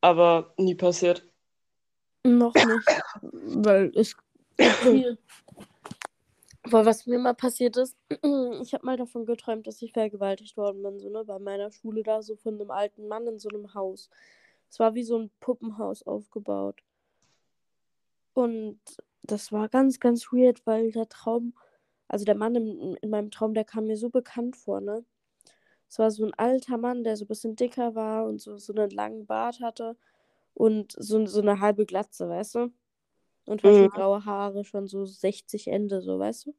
Aber 0.01 0.53
nie 0.57 0.75
passiert. 0.75 1.25
Noch 2.23 2.53
nicht. 2.53 3.03
Weil 3.21 3.91
es 3.95 4.15
viel. 4.81 5.17
Weil 6.73 6.85
was 6.85 7.05
mir 7.05 7.19
mal 7.19 7.33
passiert 7.35 7.77
ist, 7.77 7.95
ich 8.61 8.73
habe 8.73 8.85
mal 8.85 8.97
davon 8.97 9.25
geträumt, 9.25 9.65
dass 9.67 9.81
ich 9.81 9.93
vergewaltigt 9.93 10.57
worden 10.57 10.83
bin, 10.83 10.99
so, 10.99 11.09
ne, 11.09 11.23
bei 11.23 11.39
meiner 11.39 11.71
Schule 11.71 12.03
da, 12.03 12.21
so 12.21 12.35
von 12.35 12.55
einem 12.55 12.71
alten 12.71 13.07
Mann 13.07 13.27
in 13.27 13.39
so 13.39 13.49
einem 13.49 13.73
Haus. 13.75 14.09
Es 14.69 14.79
war 14.79 14.95
wie 14.95 15.03
so 15.03 15.17
ein 15.17 15.31
Puppenhaus 15.39 16.03
aufgebaut. 16.03 16.83
Und 18.33 18.79
das 19.23 19.51
war 19.51 19.69
ganz, 19.69 19.99
ganz 19.99 20.31
weird, 20.31 20.65
weil 20.65 20.91
der 20.91 21.07
Traum, 21.09 21.53
also 22.07 22.25
der 22.25 22.35
Mann 22.35 22.55
in, 22.55 22.95
in 23.01 23.09
meinem 23.09 23.31
Traum, 23.31 23.53
der 23.53 23.65
kam 23.65 23.85
mir 23.87 23.97
so 23.97 24.09
bekannt 24.09 24.55
vor, 24.57 24.81
ne? 24.81 25.05
Es 25.89 25.99
war 25.99 26.11
so 26.11 26.25
ein 26.25 26.33
alter 26.35 26.77
Mann, 26.77 27.03
der 27.03 27.17
so 27.17 27.25
ein 27.25 27.29
bisschen 27.29 27.55
dicker 27.57 27.95
war 27.95 28.25
und 28.27 28.41
so, 28.41 28.57
so 28.57 28.73
einen 28.73 28.91
langen 28.91 29.25
Bart 29.27 29.61
hatte 29.61 29.97
und 30.55 30.93
so, 30.99 31.25
so 31.27 31.41
eine 31.41 31.59
halbe 31.61 31.85
Glatze, 31.87 32.29
weißt 32.29 32.55
du? 32.55 32.73
Und 33.47 33.63
halt 33.63 33.77
Mhm. 33.77 33.89
graue 33.91 34.25
Haare, 34.25 34.65
schon 34.65 34.87
so 34.87 35.05
60 35.05 35.67
Ende, 35.69 36.01
so, 36.01 36.19
weißt 36.19 36.47
du? 36.47 36.55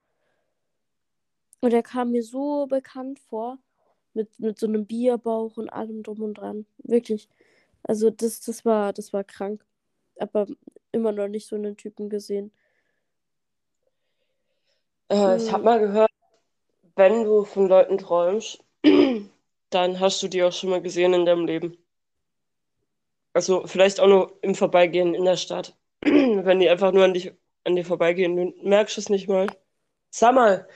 Und 1.65 1.73
er 1.73 1.83
kam 1.83 2.11
mir 2.11 2.23
so 2.23 2.67
bekannt 2.67 3.19
vor, 3.21 3.57
mit, 4.13 4.39
mit 4.39 4.59
so 4.59 4.67
einem 4.67 4.85
Bierbauch 4.85 5.57
und 5.57 5.71
allem 5.71 6.03
drum 6.03 6.21
und 6.21 6.35
dran. 6.35 6.67
Wirklich. 6.83 7.31
Also 7.83 8.11
das, 8.11 8.41
das 8.41 8.67
war, 8.67 8.93
das 8.93 9.15
war 9.15 9.25
krank. 9.25 9.65
Aber 10.19 10.47
immer 10.93 11.13
noch 11.13 11.27
nicht 11.27 11.49
so 11.49 11.57
einen 11.57 11.79
Typen 11.79 12.11
gesehen. 12.11 12.53
Äh, 15.11 15.39
ich 15.39 15.51
habe 15.51 15.63
Mhm. 15.63 15.65
mal 15.65 15.81
gehört, 15.81 16.11
wenn 16.97 17.25
du 17.25 17.45
von 17.45 17.67
Leuten 17.67 17.97
träumst, 17.97 18.63
dann 19.71 20.01
hast 20.01 20.23
du 20.23 20.29
die 20.29 20.43
auch 20.43 20.53
schon 20.53 20.69
mal 20.69 20.83
gesehen 20.83 21.15
in 21.15 21.25
deinem 21.25 21.47
Leben. 21.47 21.79
Also 23.33 23.67
vielleicht 23.67 24.01
auch 24.01 24.07
nur 24.09 24.39
im 24.43 24.55
Vorbeigehen 24.55 25.15
in 25.15 25.25
der 25.25 25.39
Stadt. 25.39 25.77
Wenn 26.03 26.61
die 26.61 26.69
einfach 26.69 26.93
nur 26.93 27.05
an 27.05 27.15
dich, 27.15 27.33
an 27.65 27.75
dir 27.77 27.87
vorbeigehen, 27.87 28.37
du 28.37 28.53
merkst 28.69 28.99
es 28.99 29.09
nicht 29.09 29.29
mal. 29.29 29.47
Sag 30.11 30.35
mal. 30.35 30.69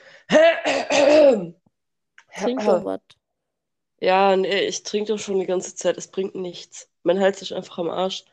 Trink 2.35 2.65
doch 2.65 2.83
was. 2.83 3.01
Ja, 4.01 4.35
nee, 4.35 4.67
ich 4.67 4.83
trinke 4.83 5.13
doch 5.13 5.19
schon 5.19 5.39
die 5.39 5.45
ganze 5.45 5.75
Zeit. 5.75 5.97
Es 5.97 6.09
bringt 6.11 6.35
nichts. 6.35 6.89
Mein 7.03 7.19
Hals 7.19 7.41
ist 7.41 7.51
einfach 7.53 7.77
am 7.79 7.89
Arsch. 7.89 8.25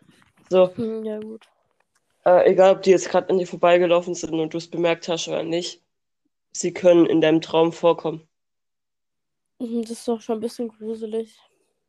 So, 0.50 0.76
Hm, 0.76 1.04
ja, 1.04 1.18
gut. 1.20 1.48
äh, 2.26 2.50
egal 2.50 2.74
ob 2.76 2.82
die 2.82 2.90
jetzt 2.90 3.08
gerade 3.08 3.30
an 3.30 3.38
dir 3.38 3.46
vorbeigelaufen 3.46 4.14
sind 4.14 4.34
und 4.34 4.52
du 4.54 4.58
es 4.58 4.68
bemerkt 4.70 5.08
hast 5.08 5.28
oder 5.28 5.42
nicht, 5.42 5.82
sie 6.52 6.72
können 6.74 7.06
in 7.06 7.20
deinem 7.22 7.40
Traum 7.42 7.72
vorkommen. 7.72 8.28
Mhm, 9.60 9.82
Das 9.82 9.90
ist 9.90 10.08
doch 10.08 10.20
schon 10.22 10.38
ein 10.38 10.40
bisschen 10.40 10.68
gruselig. 10.68 11.38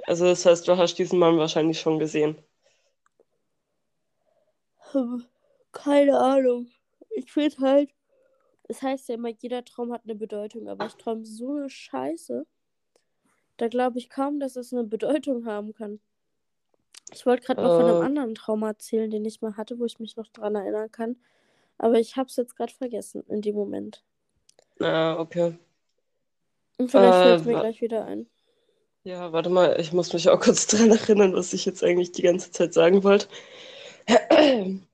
Also 0.08 0.26
das 0.26 0.44
heißt, 0.46 0.68
du 0.68 0.76
hast 0.78 0.96
diesen 0.96 1.20
Mann 1.20 1.38
wahrscheinlich 1.38 1.80
schon 1.80 2.00
gesehen. 2.00 2.38
Keine 5.72 6.20
Ahnung. 6.20 6.68
Ich 7.12 7.32
finde 7.32 7.58
halt, 7.62 7.90
es 8.68 8.82
heißt 8.82 9.10
ja 9.10 9.16
immer, 9.16 9.30
jeder 9.30 9.66
Traum 9.66 9.94
hat 9.94 10.04
eine 10.06 10.16
Bedeutung, 10.16 10.68
aber 10.70 10.86
ich 10.86 10.96
träume 10.96 11.26
so 11.26 11.56
eine 11.56 11.70
Scheiße. 11.70 12.46
Da 13.58 13.68
glaube 13.68 14.00
ich 14.00 14.10
kaum, 14.10 14.40
dass 14.40 14.56
es 14.56 14.74
eine 14.74 14.84
Bedeutung 14.86 15.46
haben 15.46 15.74
kann. 15.74 16.00
Ich 17.12 17.26
wollte 17.26 17.46
gerade 17.46 17.62
noch 17.62 17.74
von 17.74 17.90
einem 17.90 18.00
Äh. 18.02 18.06
anderen 18.06 18.34
Traum 18.34 18.64
erzählen, 18.64 19.12
den 19.12 19.26
ich 19.26 19.42
mal 19.42 19.58
hatte, 19.58 19.78
wo 19.78 19.84
ich 19.84 20.00
mich 20.00 20.16
noch 20.16 20.30
dran 20.30 20.56
erinnern 20.56 20.90
kann. 20.90 21.18
Aber 21.78 22.00
ich 22.00 22.18
habe 22.18 22.28
es 22.30 22.36
jetzt 22.38 22.56
gerade 22.58 22.74
vergessen 22.74 23.24
in 23.30 23.42
dem 23.42 23.56
Moment. 23.56 24.04
Na, 24.80 25.18
okay. 25.20 25.58
Und 26.80 26.90
vielleicht 26.90 27.20
Äh, 27.20 27.22
fällt 27.22 27.40
es 27.40 27.46
mir 27.46 27.56
gleich 27.56 27.82
wieder 27.82 28.06
ein. 28.06 28.28
Ja, 29.04 29.32
warte 29.32 29.50
mal, 29.50 29.80
ich 29.80 29.92
muss 29.94 30.14
mich 30.14 30.30
auch 30.30 30.40
kurz 30.40 30.68
dran 30.68 30.92
erinnern, 30.92 31.34
was 31.34 31.54
ich 31.54 31.66
jetzt 31.66 31.84
eigentlich 31.84 32.12
die 32.12 32.22
ganze 32.22 32.52
Zeit 32.52 32.74
sagen 32.74 33.04
wollte. 33.04 33.28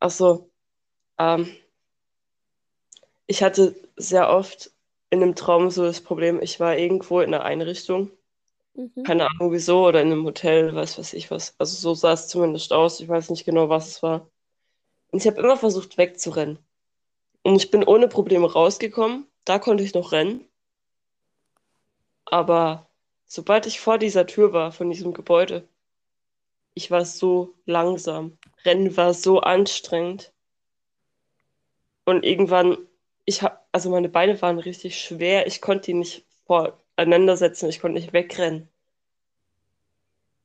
Ach 0.00 0.10
so, 0.10 0.50
ähm, 1.18 1.48
ich 3.26 3.42
hatte 3.42 3.74
sehr 3.96 4.30
oft 4.30 4.70
in 5.10 5.22
einem 5.22 5.34
Traum 5.34 5.70
so 5.70 5.84
das 5.84 6.00
Problem, 6.00 6.40
ich 6.42 6.60
war 6.60 6.76
irgendwo 6.76 7.20
in 7.20 7.34
einer 7.34 7.44
Einrichtung, 7.44 8.10
Mhm. 8.74 9.04
keine 9.04 9.26
Ahnung 9.30 9.52
wieso, 9.52 9.86
oder 9.86 10.02
in 10.02 10.12
einem 10.12 10.24
Hotel, 10.24 10.74
weiß 10.74 10.98
was 10.98 11.12
ich 11.14 11.30
was. 11.30 11.54
Also 11.58 11.76
so 11.76 11.94
sah 11.94 12.12
es 12.12 12.28
zumindest 12.28 12.72
aus, 12.72 13.00
ich 13.00 13.08
weiß 13.08 13.30
nicht 13.30 13.44
genau, 13.44 13.68
was 13.68 13.88
es 13.88 14.02
war. 14.02 14.28
Und 15.12 15.20
ich 15.22 15.26
habe 15.28 15.40
immer 15.40 15.56
versucht 15.56 15.98
wegzurennen. 15.98 16.58
Und 17.42 17.56
ich 17.56 17.70
bin 17.70 17.84
ohne 17.84 18.08
Probleme 18.08 18.52
rausgekommen, 18.52 19.26
da 19.44 19.58
konnte 19.58 19.84
ich 19.84 19.94
noch 19.94 20.12
rennen. 20.12 20.48
Aber 22.26 22.86
sobald 23.26 23.66
ich 23.66 23.80
vor 23.80 23.96
dieser 23.98 24.26
Tür 24.26 24.52
war, 24.52 24.72
von 24.72 24.90
diesem 24.90 25.14
Gebäude, 25.14 25.66
ich 26.74 26.90
war 26.90 27.04
so 27.04 27.54
langsam. 27.66 28.38
Rennen 28.64 28.96
war 28.96 29.14
so 29.14 29.40
anstrengend. 29.40 30.32
Und 32.04 32.24
irgendwann, 32.24 32.76
ich 33.24 33.42
hab, 33.42 33.66
also 33.72 33.90
meine 33.90 34.08
Beine 34.08 34.40
waren 34.42 34.58
richtig 34.58 34.98
schwer. 35.00 35.46
Ich 35.46 35.60
konnte 35.60 35.86
die 35.86 35.94
nicht 35.94 36.24
voreinander 36.46 37.36
setzen. 37.36 37.68
Ich 37.68 37.80
konnte 37.80 38.00
nicht 38.00 38.12
wegrennen. 38.12 38.68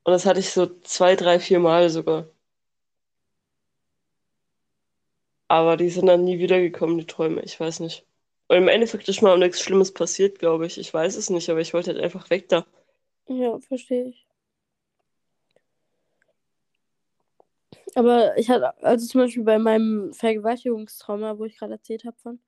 Und 0.04 0.14
das 0.14 0.26
hatte 0.26 0.40
ich 0.40 0.50
so 0.52 0.66
zwei, 0.82 1.16
drei, 1.16 1.40
vier 1.40 1.60
Mal 1.60 1.90
sogar. 1.90 2.28
Aber 5.48 5.78
die 5.78 5.90
sind 5.90 6.06
dann 6.08 6.24
nie 6.24 6.40
wiedergekommen, 6.40 6.98
die 6.98 7.06
Träume. 7.08 7.42
Ich 7.42 7.60
weiß 7.60 7.82
nicht. 7.82 8.06
Und 8.48 8.58
im 8.58 8.68
Endeffekt 8.68 9.10
ist 9.10 9.22
mir 9.22 9.32
auch 9.32 9.38
nichts 9.38 9.62
Schlimmes 9.62 9.94
passiert, 9.94 10.40
glaube 10.40 10.66
ich. 10.66 10.78
Ich 10.78 10.94
weiß 10.94 11.16
es 11.16 11.30
nicht, 11.30 11.50
aber 11.50 11.60
ich 11.60 11.74
wollte 11.74 11.92
halt 11.92 12.02
einfach 12.02 12.30
weg 12.30 12.50
da. 12.50 12.66
Ja, 13.28 13.60
verstehe 13.60 14.06
ich. 14.10 14.29
Aber 17.96 18.38
ich 18.38 18.50
hatte, 18.50 18.78
also 18.84 19.08
zum 19.08 19.22
Beispiel 19.22 19.44
bei 19.44 19.60
meinem 19.60 20.14
Vergewaltigungstrauma, 20.14 21.38
wo 21.38 21.46
ich 21.46 21.58
gerade 21.58 21.74
erzählt 21.74 22.06
habe 22.06 22.18
von, 22.18 22.40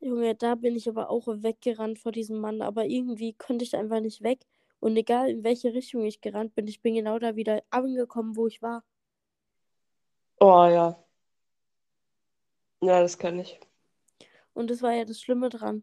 Junge, 0.00 0.34
da 0.34 0.54
bin 0.54 0.76
ich 0.76 0.88
aber 0.88 1.10
auch 1.10 1.26
weggerannt 1.26 1.98
vor 1.98 2.12
diesem 2.12 2.38
Mann, 2.38 2.60
aber 2.60 2.84
irgendwie 2.84 3.32
konnte 3.32 3.64
ich 3.64 3.74
einfach 3.74 4.00
nicht 4.00 4.22
weg. 4.22 4.40
Und 4.80 4.96
egal 4.96 5.30
in 5.30 5.44
welche 5.44 5.72
Richtung 5.72 6.04
ich 6.04 6.20
gerannt 6.20 6.54
bin, 6.54 6.68
ich 6.68 6.82
bin 6.82 6.94
genau 6.94 7.18
da 7.18 7.36
wieder 7.36 7.62
angekommen, 7.70 8.36
wo 8.36 8.46
ich 8.46 8.60
war. 8.60 8.84
Oh 10.40 10.66
ja. 10.66 11.02
Ja, 12.82 13.00
das 13.00 13.18
kann 13.18 13.38
ich. 13.38 13.58
Und 14.52 14.70
das 14.70 14.82
war 14.82 14.92
ja 14.92 15.04
das 15.06 15.20
Schlimme 15.20 15.48
dran. 15.48 15.82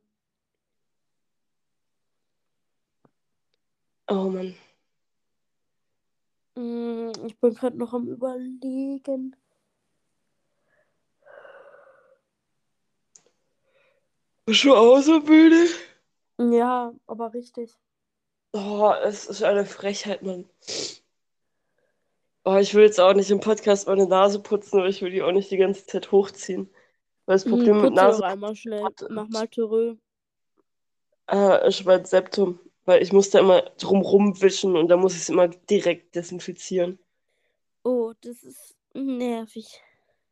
Oh 4.08 4.30
Mann. 4.30 4.56
Ich 7.26 7.40
bin 7.40 7.54
gerade 7.54 7.78
noch 7.78 7.94
am 7.94 8.08
Überlegen. 8.08 9.36
Bist 14.46 14.64
du 14.66 14.76
auch 14.76 15.02
so 15.02 15.20
müde? 15.20 15.66
Ja, 16.40 16.94
aber 17.08 17.34
richtig. 17.34 17.80
Oh, 18.54 18.94
es 19.04 19.26
ist 19.26 19.44
eine 19.44 19.66
Frechheit, 19.66 20.22
Mann. 20.24 20.46
Oh, 22.44 22.58
ich 22.58 22.74
will 22.74 22.84
jetzt 22.84 23.00
auch 23.00 23.14
nicht 23.14 23.30
im 23.32 23.40
Podcast 23.40 23.88
meine 23.88 24.08
Nase 24.08 24.40
putzen, 24.42 24.80
aber 24.80 24.88
ich 24.90 25.02
will 25.02 25.12
die 25.12 25.22
auch 25.22 25.32
nicht 25.32 25.52
die 25.52 25.58
ganze 25.58 25.86
Zeit 25.86 26.12
hochziehen. 26.12 26.70
Weil 27.26 27.36
das 27.36 27.46
Mm, 27.46 27.48
Problem 27.48 27.82
mit 27.82 27.94
Putze 27.94 28.08
doch 28.08 28.20
Nase 28.20 28.24
einmal 28.24 28.56
schnell. 28.56 28.82
Warte. 28.84 29.10
Mach 29.10 29.28
mal 29.30 29.48
Törö. 29.48 29.96
äh, 31.32 31.68
ist 31.68 31.86
mein 31.86 32.06
Septum. 32.06 32.60
Weil 32.86 33.02
ich 33.04 33.14
muss 33.14 33.30
da 33.30 33.40
immer 33.40 33.62
drumrum 33.80 34.42
wischen 34.42 34.76
und 34.76 34.88
da 34.90 34.98
muss 34.98 35.14
ich 35.16 35.22
es 35.22 35.30
immer 35.30 35.48
direkt 35.48 36.16
desinfizieren. 36.16 37.00
Oh, 37.84 38.14
das 38.22 38.44
ist 38.44 38.76
nervig. 38.94 39.82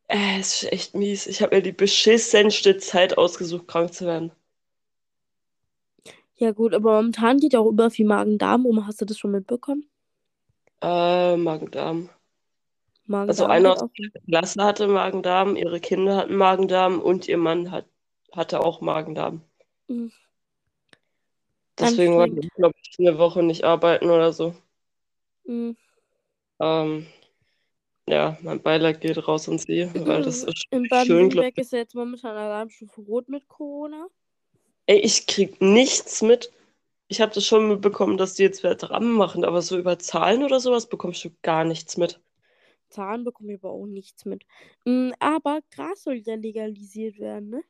Äh, 0.07 0.39
es 0.39 0.63
ist 0.63 0.71
echt 0.71 0.95
mies. 0.95 1.27
Ich 1.27 1.41
habe 1.41 1.55
mir 1.55 1.61
die 1.61 1.71
beschissenste 1.71 2.77
Zeit 2.77 3.17
ausgesucht, 3.17 3.67
krank 3.67 3.93
zu 3.93 4.05
werden. 4.05 4.31
Ja, 6.35 6.51
gut, 6.51 6.73
aber 6.73 6.95
momentan 6.95 7.37
geht 7.39 7.53
ja 7.53 7.59
auch 7.59 7.67
über 7.67 7.91
viel 7.91 8.05
Magen-Darm 8.05 8.65
um. 8.65 8.87
Hast 8.87 9.01
du 9.01 9.05
das 9.05 9.17
schon 9.17 9.31
mitbekommen? 9.31 9.89
Äh, 10.81 11.35
Magen-Darm. 11.35 12.09
Magen-Darm 13.05 13.29
Also 13.29 13.45
einer 13.45 13.73
aus 13.73 13.89
der 13.97 14.21
Klasse 14.21 14.63
hatte 14.63 14.87
Magen-Darm, 14.87 15.55
ihre 15.55 15.79
Kinder 15.79 16.15
hatten 16.15 16.35
Magen-Darm 16.35 17.01
und 17.01 17.27
ihr 17.27 17.37
Mann 17.37 17.71
hat, 17.71 17.85
hatte 18.31 18.61
auch 18.61 18.81
Magen-Darm. 18.81 19.41
Mhm. 19.87 20.11
Deswegen 21.77 22.13
Anstrengend. 22.19 22.45
ich, 22.45 22.53
glaube 22.53 22.75
ich, 22.81 22.95
eine 22.99 23.17
Woche 23.17 23.43
nicht 23.43 23.63
arbeiten 23.63 24.09
oder 24.09 24.31
so. 24.31 24.55
Mhm. 25.45 25.75
Ähm, 26.59 27.07
ja, 28.09 28.37
mein 28.41 28.61
Beileid 28.61 29.01
geht 29.01 29.27
raus 29.27 29.47
an 29.49 29.57
sie, 29.59 29.89
weil 29.93 30.23
das 30.23 30.43
ist 30.43 30.65
In 30.71 30.87
Baden-Württemberg 30.87 31.53
ich. 31.55 31.61
ist 31.63 31.71
ja 31.71 31.79
jetzt 31.79 31.95
momentan 31.95 32.35
Alarmstufe 32.35 33.01
Rot 33.01 33.29
mit 33.29 33.47
Corona. 33.47 34.07
Ey, 34.87 34.99
ich 34.99 35.25
krieg 35.27 35.61
nichts 35.61 36.21
mit. 36.21 36.51
Ich 37.07 37.21
habe 37.21 37.33
das 37.33 37.45
schon 37.45 37.67
mitbekommen, 37.69 38.17
dass 38.17 38.35
die 38.35 38.43
jetzt 38.43 38.63
wieder 38.63 38.75
dran 38.75 39.11
machen, 39.11 39.45
aber 39.45 39.61
so 39.61 39.77
über 39.77 39.99
Zahlen 39.99 40.43
oder 40.43 40.59
sowas 40.59 40.89
bekommst 40.89 41.23
du 41.25 41.29
gar 41.43 41.63
nichts 41.63 41.97
mit. 41.97 42.19
Zahlen 42.89 43.23
bekommen 43.23 43.49
wir 43.49 43.55
aber 43.57 43.71
auch 43.71 43.85
nichts 43.85 44.25
mit. 44.25 44.45
Mm, 44.85 45.11
Aber 45.19 45.61
Gras 45.71 46.03
soll 46.03 46.15
ja 46.17 46.35
legalisiert 46.35 47.19
werden, 47.19 47.49
ne? 47.49 47.63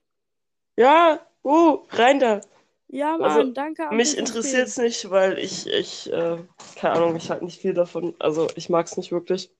Ja, 0.77 1.19
uh, 1.43 1.85
rein 1.91 2.19
da. 2.19 2.41
Ja, 2.87 3.17
Mann, 3.17 3.23
Also, 3.23 3.51
danke. 3.53 3.83
mich 3.89 4.17
interessiert 4.17 4.67
es 4.67 4.77
nicht, 4.77 5.09
weil 5.11 5.37
ich, 5.39 5.67
ich, 5.67 6.11
äh, 6.11 6.37
keine 6.75 6.95
Ahnung, 6.95 7.15
ich 7.15 7.29
halte 7.29 7.45
nicht 7.45 7.61
viel 7.61 7.73
davon. 7.73 8.15
Also, 8.19 8.47
ich 8.55 8.69
mag 8.69 8.85
es 8.87 8.97
nicht 8.97 9.11
wirklich. 9.11 9.51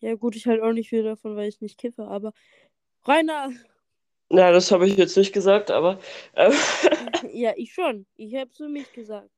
Ja, 0.00 0.14
gut, 0.14 0.36
ich 0.36 0.46
halt 0.46 0.62
auch 0.62 0.72
nicht 0.72 0.88
viel 0.88 1.02
davon, 1.02 1.36
weil 1.36 1.48
ich 1.48 1.60
nicht 1.60 1.78
kiffe, 1.78 2.06
aber. 2.08 2.32
Rainer! 3.06 3.50
Ja, 4.30 4.50
das 4.52 4.70
habe 4.72 4.86
ich 4.86 4.96
jetzt 4.96 5.16
nicht 5.16 5.32
gesagt, 5.32 5.70
aber 5.70 5.98
äh, 6.34 6.50
Ja, 7.32 7.52
ich 7.56 7.72
schon. 7.72 8.06
Ich 8.16 8.34
hab's 8.34 8.56
für 8.56 8.68
mich 8.68 8.92
gesagt. 8.92 9.30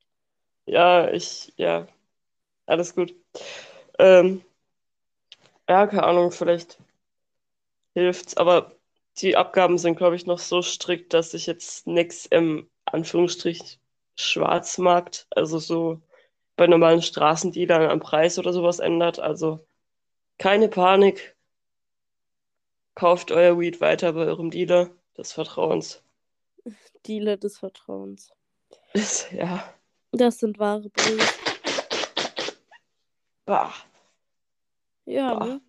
ja, 0.65 1.09
ich, 1.11 1.53
ja, 1.57 1.87
alles 2.67 2.95
gut. 2.95 3.15
Ähm, 3.99 4.43
ja, 5.69 5.87
keine 5.87 6.03
Ahnung, 6.03 6.31
vielleicht 6.31 6.77
hilft's, 7.95 8.35
aber 8.37 8.75
die 9.17 9.35
Abgaben 9.35 9.77
sind, 9.77 9.97
glaube 9.97 10.15
ich, 10.15 10.25
noch 10.25 10.39
so 10.39 10.61
strikt, 10.61 11.13
dass 11.13 11.31
sich 11.31 11.45
jetzt 11.47 11.87
nichts 11.87 12.25
im 12.25 12.69
Anführungsstrich 12.85 13.79
Schwarzmarkt, 14.15 15.27
also 15.31 15.59
so 15.59 16.01
bei 16.57 16.67
normalen 16.67 17.01
Straßendealern 17.01 17.89
am 17.89 17.99
Preis 18.01 18.39
oder 18.39 18.53
sowas 18.53 18.79
ändert. 18.79 19.19
Also 19.19 19.65
keine 20.39 20.69
Panik, 20.69 21.35
kauft 22.95 23.31
euer 23.31 23.59
Weed 23.59 23.79
weiter 23.81 24.13
bei 24.13 24.25
eurem 24.25 24.49
Dealer 24.49 24.89
des 25.17 25.31
Vertrauens. 25.33 26.01
Dealer 27.05 27.37
des 27.37 27.59
Vertrauens. 27.59 28.31
Ist, 28.93 29.31
ja, 29.31 29.63
Das 30.11 30.39
sind 30.39 30.57
wahre 30.57 30.89
Brüder. 30.89 31.23
bah, 33.45 33.71
Ja, 35.05 35.35
bah. 35.35 35.45
ne? 35.45 35.61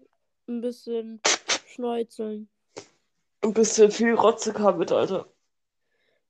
Ein 0.48 0.61
bisschen 0.62 1.20
schneuzeln. 1.66 2.48
Ein 3.42 3.52
bisschen 3.54 3.90
viel 3.90 4.14
Rotze 4.14 4.52
kam 4.52 4.78
mit, 4.78 4.90
Alter. 4.92 5.26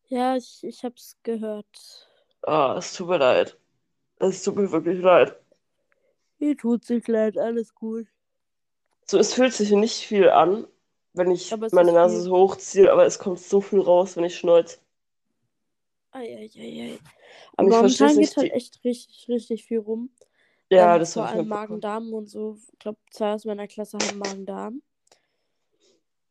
Ja, 0.09 0.37
ich, 0.37 0.63
ich 0.63 0.85
hab's 0.85 1.17
gehört. 1.23 2.09
Ah, 2.43 2.75
es 2.79 2.95
tut 2.95 3.09
mir 3.09 3.19
leid. 3.19 3.57
Es 4.19 4.43
tut 4.43 4.57
mir 4.57 4.71
wirklich 4.71 5.01
leid. 5.01 5.37
Mir 6.39 6.57
tut 6.57 6.85
sich 6.85 7.07
leid, 7.09 7.39
alles 7.39 7.75
gut. 7.75 8.07
So, 9.11 9.19
es 9.19 9.35
fühlt 9.35 9.53
sich 9.53 9.73
nicht 9.73 10.07
viel 10.07 10.31
an, 10.31 10.69
wenn 11.15 11.33
ich 11.33 11.53
Aber 11.53 11.69
meine 11.73 11.91
Nase 11.93 12.21
so 12.21 12.31
hochziehe, 12.31 12.93
aber 12.93 13.07
es 13.07 13.19
kommt 13.19 13.41
so 13.41 13.61
viel 13.61 13.81
raus, 13.81 14.17
wenn 14.17 14.23
ich 14.23 14.39
schneuze. 14.39 14.79
Eieiei. 16.13 16.99
Und 17.57 17.67
Aber 17.67 17.69
ich 17.87 17.99
momentan 17.99 18.15
nicht, 18.17 18.31
geht 18.35 18.37
halt 18.37 18.53
echt 18.53 18.85
richtig, 18.85 19.29
richtig 19.29 19.65
viel 19.65 19.79
rum. 19.81 20.11
Ja, 20.71 20.95
Ähm, 20.95 21.01
das 21.01 21.15
vor 21.15 21.25
ich 21.25 21.31
allem. 21.31 21.49
Magen-Darm 21.49 22.13
und 22.15 22.29
so. 22.29 22.57
Ich 22.73 22.79
glaube, 22.79 22.99
zwei 23.11 23.33
aus 23.35 23.45
meiner 23.45 23.67
Klasse 23.67 23.99
haben 23.99 24.19
Magen-Darm. 24.19 24.83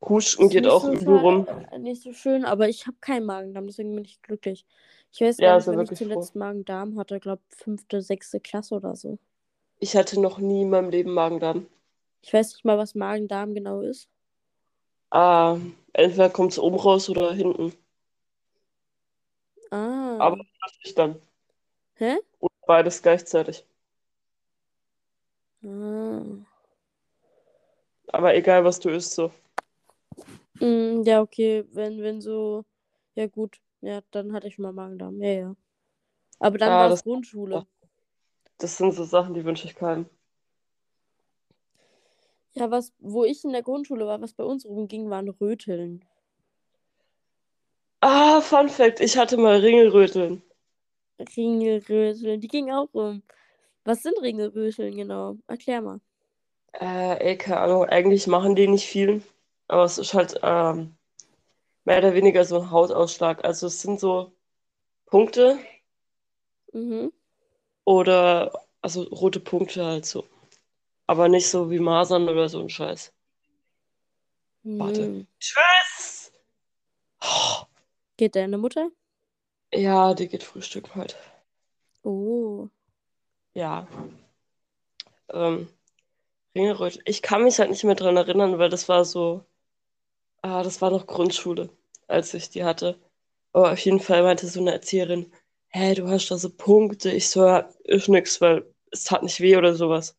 Husten 0.01 0.49
geht 0.49 0.63
nicht 0.63 0.73
auch 0.73 0.83
so, 0.85 0.93
übel 0.93 1.17
rum. 1.17 1.47
äh, 1.71 1.79
nicht 1.79 2.01
so 2.01 2.13
schön, 2.13 2.45
aber 2.45 2.69
ich 2.69 2.87
habe 2.87 2.97
keinen 3.01 3.25
Magen-Darm, 3.25 3.67
deswegen 3.67 3.93
bin 3.95 4.05
ich 4.05 4.21
glücklich. 4.21 4.65
Ich 5.11 5.21
weiß 5.21 5.37
gar 5.37 5.47
Ja, 5.47 5.55
nicht, 5.55 5.65
sei 5.65 5.75
wann 5.75 5.83
ich 5.83 5.93
zuletzt 5.93 6.35
Magen-Darm 6.35 6.97
hatte. 6.97 7.19
glaube 7.19 7.41
fünfte, 7.49 8.01
sechste 8.01 8.39
Klasse 8.39 8.75
oder 8.75 8.95
so. 8.95 9.17
Ich 9.79 9.97
hatte 9.97 10.21
noch 10.21 10.37
nie 10.37 10.61
in 10.61 10.69
meinem 10.69 10.89
Leben 10.89 11.11
Magen-Darm. 11.13 11.67
Ich 12.21 12.33
weiß 12.33 12.53
nicht 12.53 12.63
mal, 12.65 12.77
was 12.77 12.95
Magen-Darm 12.95 13.53
genau 13.53 13.81
ist. 13.81 14.09
Ah, 15.11 15.57
entweder 15.93 16.29
kommt 16.31 16.51
es 16.53 16.57
oben 16.59 16.77
raus 16.77 17.09
oder 17.11 17.31
hinten. 17.33 17.73
Aber 20.19 20.35
Ah. 20.35 20.45
natürlich 20.61 20.95
dann. 20.95 21.15
Hä? 21.99 22.17
Oder 22.41 22.53
beides 22.67 23.01
gleichzeitig. 23.01 23.65
Ah. 25.63 26.23
Aber 28.11 28.35
egal, 28.35 28.63
was 28.65 28.79
du 28.79 28.89
isst, 28.89 29.13
so. 29.15 29.31
Mm, 30.61 31.03
ja, 31.05 31.21
okay, 31.21 31.65
wenn, 31.73 32.01
wenn 32.01 32.21
so. 32.21 32.65
Ja, 33.15 33.27
gut. 33.27 33.57
Ja, 33.81 34.01
dann 34.11 34.33
hatte 34.33 34.47
ich 34.47 34.57
mal 34.59 34.73
Magen-Darm. 34.73 35.21
Ja, 35.21 35.29
ja. 35.31 35.55
Aber 36.39 36.57
dann 36.57 36.71
Ja, 36.71 36.79
war 36.79 36.91
es 36.91 37.03
Grundschule. 37.03 37.65
das 38.59 38.77
sind 38.77 38.93
so 38.93 39.05
Sachen, 39.05 39.33
die 39.33 39.45
wünsche 39.45 39.65
ich 39.67 39.75
keinem. 39.75 40.05
Ja, 42.59 42.69
was, 42.69 42.93
wo 42.99 43.23
ich 43.25 43.43
in 43.43 43.53
der 43.53 43.63
Grundschule 43.63 44.05
war, 44.05 44.21
was 44.21 44.33
bei 44.33 44.43
uns 44.43 44.63
rumging, 44.63 45.09
waren 45.09 45.29
Röteln. 45.29 46.05
Ah, 48.01 48.41
Fun 48.41 48.67
Fact, 48.67 48.99
ich 48.99 49.17
hatte 49.17 49.37
mal 49.37 49.59
Ringelröteln. 49.61 50.43
Ringelröteln, 51.37 52.41
die 52.41 52.47
gingen 52.49 52.73
auch 52.73 52.93
rum. 52.93 53.23
Was 53.85 54.01
sind 54.03 54.21
Ringelröteln 54.21 54.95
genau? 54.97 55.37
Erklär 55.47 55.81
mal. 55.81 56.01
Äh, 56.73 57.17
ey, 57.31 57.37
keine 57.37 57.59
Ahnung, 57.61 57.85
eigentlich 57.85 58.27
machen 58.27 58.55
die 58.55 58.67
nicht 58.67 58.87
viel. 58.87 59.23
Aber 59.67 59.83
es 59.83 59.97
ist 59.97 60.13
halt 60.13 60.39
ähm, 60.43 60.97
mehr 61.85 61.99
oder 61.99 62.13
weniger 62.15 62.45
so 62.45 62.61
ein 62.61 62.71
Hautausschlag. 62.71 63.45
Also 63.45 63.67
es 63.67 63.81
sind 63.81 63.99
so 63.99 64.33
Punkte 65.07 65.59
Mhm. 66.73 67.09
oder 67.85 68.53
also 68.81 69.03
rote 69.03 69.39
Punkte 69.41 69.83
halt 69.85 70.05
so. 70.05 70.25
Aber 71.09 71.27
nicht 71.27 71.49
so 71.49 71.71
wie 71.71 71.79
Masern 71.79 72.29
oder 72.29 72.49
so 72.49 72.59
ein 72.61 72.69
Scheiß. 72.69 73.11
Warte. 74.63 75.07
Mhm. 75.07 75.27
Tschüss! 75.39 76.31
Oh, 77.21 77.65
Geht 78.17 78.35
deine 78.35 78.59
Mutter? 78.59 78.91
ja, 79.73 80.13
die 80.13 80.27
geht 80.27 80.43
frühstücken 80.43 80.93
heute. 80.95 81.15
Oh. 82.03 82.67
Ja. 83.55 83.87
Ähm, 85.33 85.67
Ringelrötel. 86.55 87.01
Ich 87.05 87.21
kann 87.23 87.43
mich 87.43 87.59
halt 87.59 87.69
nicht 87.71 87.83
mehr 87.83 87.95
dran 87.95 88.17
erinnern, 88.17 88.59
weil 88.59 88.69
das 88.69 88.89
war 88.89 89.05
so, 89.05 89.45
ah, 90.41 90.63
das 90.63 90.81
war 90.81 90.91
noch 90.91 91.07
Grundschule, 91.07 91.69
als 92.07 92.33
ich 92.33 92.49
die 92.49 92.63
hatte. 92.63 92.99
Aber 93.53 93.71
auf 93.73 93.79
jeden 93.79 93.99
Fall 93.99 94.23
meinte 94.23 94.47
so 94.47 94.59
eine 94.61 94.73
Erzieherin, 94.73 95.33
hä, 95.69 95.95
du 95.95 96.07
hast 96.09 96.29
da 96.31 96.37
so 96.37 96.49
Punkte. 96.51 97.11
Ich 97.11 97.29
so, 97.29 97.45
ja, 97.47 97.69
ist 97.85 98.09
nix, 98.09 98.41
weil 98.41 98.65
es 98.91 99.05
tat 99.05 99.23
nicht 99.23 99.39
weh 99.41 99.57
oder 99.57 99.75
sowas. 99.75 100.17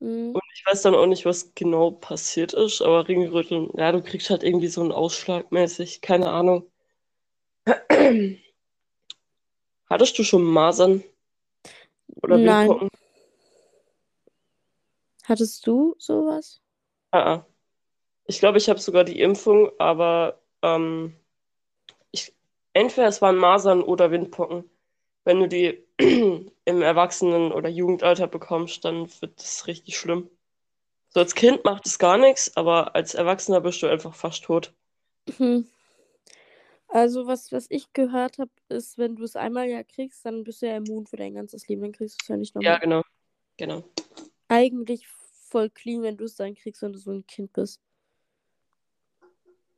Mhm. 0.00 0.34
Und 0.34 0.42
weiß 0.66 0.82
dann 0.82 0.94
auch 0.94 1.06
nicht, 1.06 1.24
was 1.24 1.54
genau 1.54 1.92
passiert 1.92 2.52
ist, 2.52 2.82
aber 2.82 3.06
Ringröteln, 3.06 3.70
ja, 3.76 3.92
du 3.92 4.02
kriegst 4.02 4.30
halt 4.30 4.42
irgendwie 4.42 4.66
so 4.68 4.80
einen 4.80 4.92
Ausschlag 4.92 5.52
mäßig, 5.52 6.00
keine 6.00 6.30
Ahnung. 6.30 6.70
Hattest 9.88 10.18
du 10.18 10.24
schon 10.24 10.42
Masern? 10.44 11.04
Oder 12.22 12.38
Nein. 12.38 12.68
Windpocken? 12.68 12.88
Hattest 15.24 15.66
du 15.66 15.94
sowas? 15.98 16.60
Ah, 17.12 17.34
ah. 17.34 17.46
Ich 18.26 18.40
glaube, 18.40 18.58
ich 18.58 18.68
habe 18.68 18.80
sogar 18.80 19.04
die 19.04 19.20
Impfung, 19.20 19.70
aber 19.78 20.40
ähm, 20.62 21.16
ich, 22.10 22.34
entweder 22.72 23.06
es 23.06 23.22
waren 23.22 23.36
Masern 23.36 23.82
oder 23.82 24.10
Windpocken. 24.10 24.68
Wenn 25.24 25.40
du 25.40 25.48
die 25.48 25.84
im 26.66 26.82
Erwachsenen- 26.82 27.52
oder 27.52 27.70
Jugendalter 27.70 28.26
bekommst, 28.26 28.84
dann 28.84 29.08
wird 29.22 29.40
das 29.40 29.66
richtig 29.66 29.96
schlimm. 29.96 30.28
So 31.08 31.20
als 31.20 31.34
Kind 31.34 31.64
macht 31.64 31.86
es 31.86 31.98
gar 31.98 32.18
nichts, 32.18 32.54
aber 32.56 32.94
als 32.94 33.14
Erwachsener 33.14 33.62
bist 33.62 33.82
du 33.82 33.86
einfach 33.86 34.14
fast 34.14 34.44
tot. 34.44 34.74
Hm. 35.38 35.66
Also, 36.88 37.26
was, 37.26 37.52
was 37.52 37.66
ich 37.70 37.92
gehört 37.92 38.38
habe, 38.38 38.50
ist, 38.68 38.98
wenn 38.98 39.16
du 39.16 39.24
es 39.24 39.36
einmal 39.36 39.68
ja 39.68 39.82
kriegst, 39.82 40.24
dann 40.26 40.44
bist 40.44 40.62
du 40.62 40.66
ja 40.66 40.76
immun 40.76 41.06
für 41.06 41.16
dein 41.16 41.34
ganzes 41.34 41.66
Leben. 41.68 41.82
Dann 41.82 41.92
kriegst 41.92 42.20
du 42.20 42.24
es 42.24 42.28
ja 42.28 42.36
nicht 42.36 42.54
nochmal. 42.54 42.74
Ja, 42.74 42.78
genau. 42.78 43.02
Genau. 43.56 43.84
Eigentlich 44.48 45.06
voll 45.08 45.70
clean, 45.70 46.02
wenn 46.02 46.16
du 46.16 46.24
es 46.24 46.36
dann 46.36 46.54
kriegst, 46.54 46.82
wenn 46.82 46.92
du 46.92 46.98
so 46.98 47.12
ein 47.12 47.26
Kind 47.26 47.52
bist. 47.52 47.80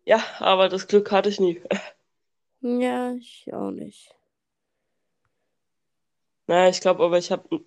Ja, 0.05 0.23
aber 0.39 0.69
das 0.69 0.87
Glück 0.87 1.11
hatte 1.11 1.29
ich 1.29 1.39
nie. 1.39 1.61
Ja, 2.61 3.13
ich 3.13 3.49
auch 3.53 3.71
nicht. 3.71 4.18
Naja, 6.49 6.71
ich 6.71 6.81
glaube 6.81 7.05
aber, 7.05 7.19
ich 7.19 7.31
habe 7.31 7.61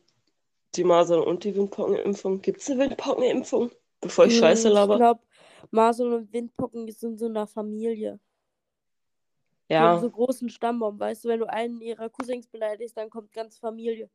die 0.76 0.84
Masern- 0.84 1.24
und 1.24 1.44
die 1.44 1.56
Windpockenimpfung. 1.56 2.41
Gibt 2.41 2.62
es 2.62 2.70
eine 2.70 2.80
Windpockenimpfung? 2.84 3.72
Bevor 4.02 4.26
ich 4.26 4.38
Scheiße 4.38 4.67
Hm, 4.67 4.74
laber? 4.74 4.96
Ich 4.96 5.00
glaube, 5.00 5.22
Masern 5.70 6.13
und 6.13 6.34
Windpocken 6.34 6.91
sind 6.91 7.20
so 7.20 7.28
in 7.28 7.36
der 7.36 7.48
Familie. 7.48 8.20
Haben 9.70 10.00
so 10.00 10.08
Ja. 10.08 10.12
großen 10.12 10.50
Stammbaum, 10.50 11.00
weißt 11.00 11.24
du, 11.24 11.30
wenn 11.30 11.39
du 11.39 11.50
einen 11.50 11.80
ihrer 11.82 12.10
Cousins 12.10 12.48
beleidigst, 12.48 12.98
dann 12.98 13.10
kommt 13.10 13.32
ganz 13.32 13.58
Familie. 13.58 14.10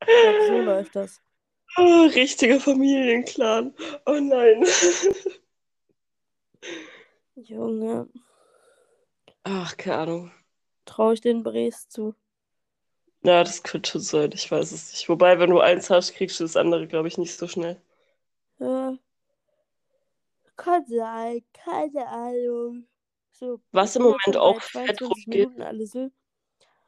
Ich 0.00 0.20
glaube, 0.20 0.42
so 0.42 0.60
läuft 0.62 0.96
das. 0.96 1.20
Oh, 1.76 2.06
richtiger 2.14 2.58
Familienclan. 2.58 3.74
Oh 4.06 4.18
nein. 4.18 4.64
Junge, 7.36 8.08
Ach, 9.44 9.76
keine 9.76 9.96
Ahnung. 9.98 10.32
Traue 10.86 11.14
ich 11.14 11.20
den 11.20 11.42
Bres 11.42 11.88
zu. 11.88 12.14
Ja, 13.22 13.44
das 13.44 13.62
könnte 13.62 13.90
schon 13.90 14.00
sein. 14.00 14.30
Ich 14.32 14.50
weiß 14.50 14.72
es 14.72 14.90
nicht. 14.92 15.08
Wobei, 15.10 15.38
wenn 15.38 15.50
du 15.50 15.60
eins 15.60 15.90
hast, 15.90 16.14
kriegst 16.14 16.40
du 16.40 16.44
das 16.44 16.56
andere, 16.56 16.86
glaube 16.88 17.08
ich, 17.08 17.18
nicht 17.18 17.36
so 17.36 17.46
schnell. 17.46 17.78
Ja, 18.58 18.98
kann 20.56 20.84
sein, 20.86 21.42
keine 21.52 22.06
Ahnung. 22.08 22.86
So, 23.32 23.60
Was 23.72 23.94
im 23.96 24.02
Moment 24.02 24.36
auch 24.36 24.60
fett 24.60 25.00
22 25.00 25.26
rumgeht. 25.26 25.50
So. 25.88 26.10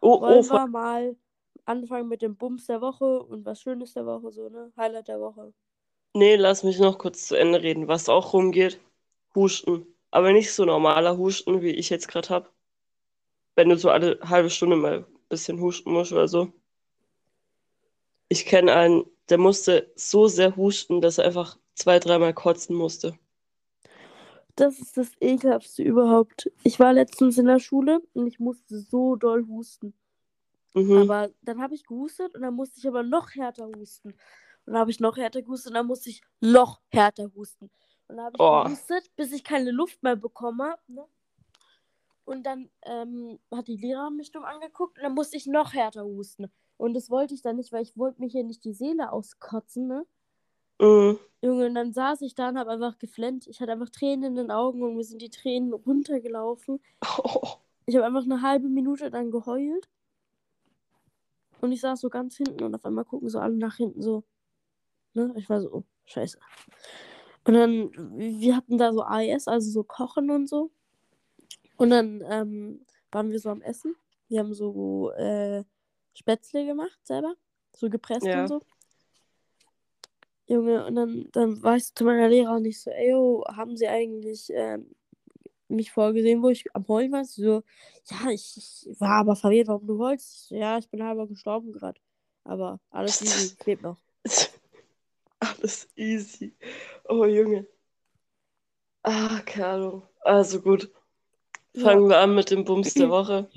Oh, 0.00 0.22
oh, 0.22 0.22
Wollen 0.22 0.44
voll- 0.44 0.60
wir 0.60 0.66
mal 0.68 1.16
anfangen 1.66 2.08
mit 2.08 2.22
dem 2.22 2.36
Bums 2.36 2.66
der 2.66 2.80
Woche 2.80 3.22
und 3.24 3.44
was 3.46 3.60
Schönes 3.62 3.94
der 3.94 4.06
Woche, 4.06 4.32
so, 4.32 4.48
ne? 4.48 4.72
Highlight 4.76 5.08
der 5.08 5.20
Woche. 5.20 5.52
nee, 6.14 6.36
lass 6.36 6.64
mich 6.64 6.78
noch 6.78 6.98
kurz 6.98 7.26
zu 7.28 7.34
Ende 7.36 7.62
reden. 7.62 7.88
Was 7.88 8.08
auch 8.10 8.32
rumgeht, 8.34 8.78
Husten. 9.34 9.86
Aber 10.10 10.32
nicht 10.32 10.52
so 10.52 10.64
normaler 10.64 11.16
Husten, 11.18 11.62
wie 11.62 11.70
ich 11.70 11.90
jetzt 11.90 12.08
gerade 12.08 12.28
habe. 12.30 12.50
Wenn 13.58 13.70
du 13.70 13.76
so 13.76 13.90
alle 13.90 14.20
halbe 14.22 14.50
Stunde 14.50 14.76
mal 14.76 14.98
ein 14.98 15.04
bisschen 15.28 15.58
husten 15.60 15.90
musst 15.90 16.12
oder 16.12 16.28
so. 16.28 16.52
Ich 18.28 18.46
kenne 18.46 18.72
einen, 18.72 19.04
der 19.30 19.38
musste 19.38 19.92
so 19.96 20.28
sehr 20.28 20.54
husten, 20.54 21.00
dass 21.00 21.18
er 21.18 21.24
einfach 21.24 21.58
zwei, 21.74 21.98
dreimal 21.98 22.32
kotzen 22.32 22.76
musste. 22.76 23.18
Das 24.54 24.78
ist 24.78 24.96
das 24.96 25.10
ekelhaftste 25.20 25.82
überhaupt. 25.82 26.52
Ich 26.62 26.78
war 26.78 26.92
letztens 26.92 27.36
in 27.36 27.46
der 27.46 27.58
Schule 27.58 28.00
und 28.14 28.28
ich 28.28 28.38
musste 28.38 28.78
so 28.78 29.16
doll 29.16 29.44
husten. 29.48 29.92
Mhm. 30.74 30.96
Aber 30.98 31.28
dann 31.42 31.60
habe 31.60 31.74
ich 31.74 31.84
gehustet 31.84 32.36
und 32.36 32.42
dann 32.42 32.54
musste 32.54 32.78
ich 32.78 32.86
aber 32.86 33.02
noch 33.02 33.34
härter 33.34 33.66
husten. 33.66 34.10
Und 34.10 34.18
dann 34.66 34.78
habe 34.78 34.92
ich 34.92 35.00
noch 35.00 35.16
härter 35.16 35.42
gehustet 35.42 35.70
und 35.70 35.74
dann 35.74 35.86
musste 35.88 36.10
ich 36.10 36.22
noch 36.38 36.80
härter 36.92 37.28
husten. 37.34 37.72
Und 38.06 38.18
dann 38.18 38.24
habe 38.24 38.36
ich 38.36 38.40
Oh. 38.40 38.62
gehustet, 38.62 39.10
bis 39.16 39.32
ich 39.32 39.42
keine 39.42 39.72
Luft 39.72 40.00
mehr 40.04 40.14
bekommen 40.14 40.62
habe. 40.62 40.80
Ne? 40.86 41.04
Und 42.28 42.44
dann 42.44 42.68
ähm, 42.84 43.38
hat 43.50 43.68
die 43.68 43.78
Lehrerin 43.78 44.16
mich 44.16 44.30
dumm 44.32 44.44
angeguckt 44.44 44.98
und 44.98 45.02
dann 45.02 45.14
musste 45.14 45.38
ich 45.38 45.46
noch 45.46 45.72
härter 45.72 46.04
husten. 46.04 46.52
Und 46.76 46.92
das 46.92 47.08
wollte 47.08 47.32
ich 47.32 47.40
dann 47.40 47.56
nicht, 47.56 47.72
weil 47.72 47.82
ich 47.82 47.96
wollte 47.96 48.20
mir 48.20 48.28
hier 48.28 48.44
nicht 48.44 48.64
die 48.64 48.74
Seele 48.74 49.12
auskotzen, 49.12 49.86
ne? 49.86 50.06
Mhm. 50.78 51.18
Junge, 51.40 51.66
und 51.66 51.74
dann 51.74 51.94
saß 51.94 52.20
ich 52.20 52.34
da 52.34 52.50
und 52.50 52.58
habe 52.58 52.70
einfach 52.70 52.98
geflennt. 52.98 53.46
Ich 53.46 53.62
hatte 53.62 53.72
einfach 53.72 53.88
Tränen 53.88 54.24
in 54.24 54.34
den 54.34 54.50
Augen 54.50 54.82
und 54.82 54.96
mir 54.96 55.04
sind 55.04 55.22
die 55.22 55.30
Tränen 55.30 55.72
runtergelaufen. 55.72 56.80
Oh. 57.02 57.46
Ich 57.86 57.96
habe 57.96 58.04
einfach 58.04 58.24
eine 58.24 58.42
halbe 58.42 58.68
Minute 58.68 59.10
dann 59.10 59.30
geheult. 59.30 59.88
Und 61.62 61.72
ich 61.72 61.80
saß 61.80 62.02
so 62.02 62.10
ganz 62.10 62.36
hinten 62.36 62.62
und 62.62 62.74
auf 62.74 62.84
einmal 62.84 63.06
gucken 63.06 63.30
so 63.30 63.38
alle 63.38 63.56
nach 63.56 63.76
hinten 63.76 64.02
so. 64.02 64.24
Ne? 65.14 65.32
Ich 65.38 65.48
war 65.48 65.62
so, 65.62 65.72
oh, 65.72 65.84
scheiße. 66.04 66.38
Und 67.46 67.54
dann, 67.54 67.90
wir 68.18 68.56
hatten 68.56 68.76
da 68.76 68.92
so 68.92 69.00
AES, 69.04 69.48
also 69.48 69.70
so 69.70 69.84
Kochen 69.84 70.30
und 70.30 70.50
so. 70.50 70.70
Und 71.78 71.90
dann 71.90 72.22
ähm, 72.28 72.84
waren 73.12 73.30
wir 73.30 73.38
so 73.38 73.48
am 73.50 73.62
Essen. 73.62 73.96
Wir 74.28 74.40
haben 74.40 74.52
so 74.52 75.12
äh, 75.12 75.64
Spätzle 76.12 76.66
gemacht 76.66 76.98
selber. 77.04 77.34
So 77.74 77.88
gepresst 77.88 78.26
Ja. 78.26 78.42
und 78.42 78.48
so. 78.48 78.62
Junge, 80.48 80.84
und 80.86 80.94
dann, 80.96 81.28
dann 81.32 81.62
war 81.62 81.76
ich 81.76 81.94
zu 81.94 82.04
meiner 82.04 82.28
Lehrerin 82.28 82.62
nicht 82.62 82.80
so, 82.80 82.90
ey, 82.90 83.10
yo, 83.10 83.44
haben 83.46 83.76
sie 83.76 83.86
eigentlich 83.86 84.50
ähm, 84.50 84.94
mich 85.68 85.92
vorgesehen, 85.92 86.42
wo 86.42 86.48
ich 86.48 86.64
am 86.74 86.88
Heulen 86.88 87.12
war? 87.12 87.24
Sie 87.24 87.42
so, 87.42 87.62
ja, 88.06 88.30
ich, 88.30 88.56
ich 88.56 89.00
war 89.00 89.20
aber 89.20 89.36
verwirrt, 89.36 89.68
warum 89.68 89.86
du 89.86 89.98
heulst. 89.98 90.50
Ja, 90.50 90.78
ich 90.78 90.88
bin 90.90 91.02
halber 91.02 91.28
gestorben 91.28 91.72
gerade. 91.72 92.00
Aber 92.44 92.80
alles 92.90 93.20
easy, 93.22 93.56
lebe 93.66 93.82
noch. 93.82 93.98
Alles 95.38 95.88
easy. 95.94 96.54
Oh, 97.04 97.24
Junge. 97.24 97.66
Ah, 99.02 99.40
keine 99.44 99.66
Ahnung. 99.66 100.02
Also 100.22 100.60
gut. 100.60 100.90
Fangen 101.82 102.08
wir 102.08 102.18
an 102.18 102.34
mit 102.34 102.50
dem 102.50 102.64
Bums 102.64 102.94
der 102.94 103.08
Woche. 103.10 103.48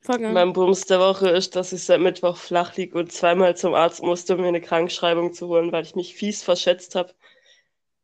Fang 0.00 0.24
an. 0.24 0.32
Mein 0.34 0.52
Bums 0.52 0.82
der 0.86 1.00
Woche 1.00 1.30
ist, 1.30 1.56
dass 1.56 1.72
ich 1.72 1.84
seit 1.84 2.00
Mittwoch 2.00 2.36
flach 2.36 2.76
lieg 2.76 2.94
und 2.94 3.12
zweimal 3.12 3.56
zum 3.56 3.74
Arzt 3.74 4.02
musste, 4.02 4.34
um 4.36 4.42
mir 4.42 4.48
eine 4.48 4.60
Krankschreibung 4.60 5.32
zu 5.32 5.48
holen, 5.48 5.72
weil 5.72 5.84
ich 5.84 5.94
mich 5.94 6.14
fies 6.14 6.42
verschätzt 6.42 6.94
habe. 6.94 7.14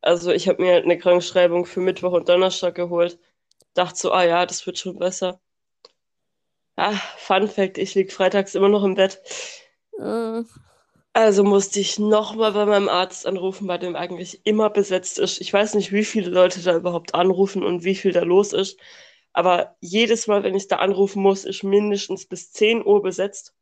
Also 0.01 0.31
ich 0.31 0.47
habe 0.47 0.61
mir 0.61 0.77
eine 0.77 0.97
Krankschreibung 0.97 1.65
für 1.65 1.79
Mittwoch 1.81 2.13
und 2.13 2.29
Donnerstag 2.29 2.75
geholt. 2.75 3.19
Dachte 3.73 3.97
so, 3.99 4.11
ah 4.11 4.23
ja, 4.25 4.45
das 4.45 4.65
wird 4.65 4.77
schon 4.79 4.99
besser. 4.99 5.39
Ah, 6.75 6.95
Fun 7.17 7.47
Fact, 7.47 7.77
ich 7.77 7.95
lieg 7.95 8.11
freitags 8.11 8.55
immer 8.55 8.67
noch 8.69 8.83
im 8.83 8.95
Bett. 8.95 9.21
Äh, 9.99 10.43
Also 11.13 11.43
musste 11.43 11.79
ich 11.79 11.99
nochmal 11.99 12.51
bei 12.53 12.65
meinem 12.65 12.89
Arzt 12.89 13.25
anrufen, 13.25 13.67
bei 13.67 13.77
dem 13.77 13.95
eigentlich 13.95 14.41
immer 14.45 14.69
besetzt 14.69 15.19
ist. 15.19 15.39
Ich 15.41 15.51
weiß 15.53 15.75
nicht, 15.75 15.91
wie 15.91 16.03
viele 16.05 16.29
Leute 16.29 16.61
da 16.61 16.75
überhaupt 16.75 17.15
anrufen 17.15 17.63
und 17.63 17.83
wie 17.83 17.95
viel 17.95 18.11
da 18.13 18.21
los 18.23 18.53
ist. 18.53 18.77
Aber 19.33 19.77
jedes 19.79 20.27
Mal, 20.27 20.43
wenn 20.43 20.55
ich 20.55 20.67
da 20.67 20.77
anrufen 20.77 21.21
muss, 21.21 21.45
ist 21.45 21.63
mindestens 21.63 22.25
bis 22.25 22.51
10 22.51 22.85
Uhr 22.85 23.01
besetzt. 23.01 23.53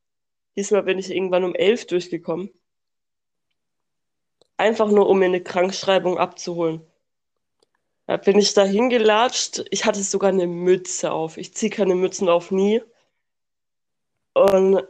Diesmal 0.55 0.83
bin 0.83 0.99
ich 0.99 1.11
irgendwann 1.11 1.43
um 1.43 1.55
11 1.55 1.87
durchgekommen. 1.87 2.49
Einfach 4.57 4.89
nur, 4.89 5.07
um 5.07 5.19
mir 5.19 5.25
eine 5.25 5.43
Krankschreibung 5.43 6.17
abzuholen. 6.17 6.81
Da 8.07 8.17
bin 8.17 8.39
ich 8.39 8.53
da 8.53 8.63
hingelatscht. 8.63 9.65
Ich 9.69 9.85
hatte 9.85 10.01
sogar 10.01 10.31
eine 10.31 10.47
Mütze 10.47 11.11
auf. 11.11 11.37
Ich 11.37 11.53
ziehe 11.53 11.69
keine 11.69 11.95
Mützen 11.95 12.27
auf 12.27 12.51
nie. 12.51 12.81
Und 14.33 14.83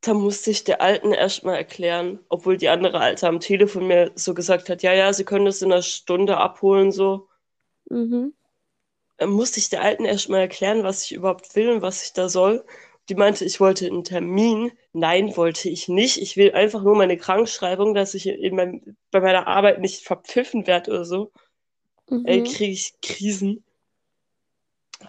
da 0.00 0.14
musste 0.14 0.50
ich 0.50 0.64
der 0.64 0.80
Alten 0.82 1.12
erstmal 1.12 1.56
erklären, 1.56 2.20
obwohl 2.28 2.56
die 2.56 2.68
andere 2.68 3.00
Alte 3.00 3.28
am 3.28 3.40
Telefon 3.40 3.86
mir 3.86 4.12
so 4.14 4.34
gesagt 4.34 4.68
hat, 4.68 4.82
ja, 4.82 4.92
ja, 4.92 5.12
sie 5.12 5.24
können 5.24 5.44
das 5.44 5.62
in 5.62 5.72
einer 5.72 5.82
Stunde 5.82 6.36
abholen, 6.38 6.92
so. 6.92 7.28
mhm. 7.90 8.34
Dann 9.18 9.30
musste 9.30 9.60
ich 9.60 9.68
der 9.70 9.82
Alten 9.82 10.04
erstmal 10.06 10.40
erklären, 10.40 10.82
was 10.84 11.04
ich 11.04 11.12
überhaupt 11.12 11.54
will 11.56 11.70
und 11.70 11.82
was 11.82 12.04
ich 12.04 12.12
da 12.14 12.28
soll. 12.28 12.64
Die 13.08 13.14
meinte, 13.16 13.44
ich 13.44 13.60
wollte 13.60 13.86
einen 13.86 14.04
Termin. 14.04 14.72
Nein, 14.94 15.36
wollte 15.36 15.68
ich 15.70 15.88
nicht. 15.88 16.18
Ich 16.18 16.36
will 16.36 16.52
einfach 16.54 16.82
nur 16.82 16.96
meine 16.96 17.16
Krankschreibung, 17.18 17.94
dass 17.94 18.14
ich 18.14 18.26
in 18.28 18.56
meinem, 18.56 18.96
bei 19.10 19.20
meiner 19.20 19.46
Arbeit 19.46 19.80
nicht 19.80 20.04
verpfiffen 20.04 20.66
werde 20.66 20.90
oder 20.92 21.04
so. 21.04 21.32
Ey, 22.24 22.42
Mhm. 22.42 22.44
kriege 22.44 22.72
ich 22.72 22.94
Krisen. 23.02 23.64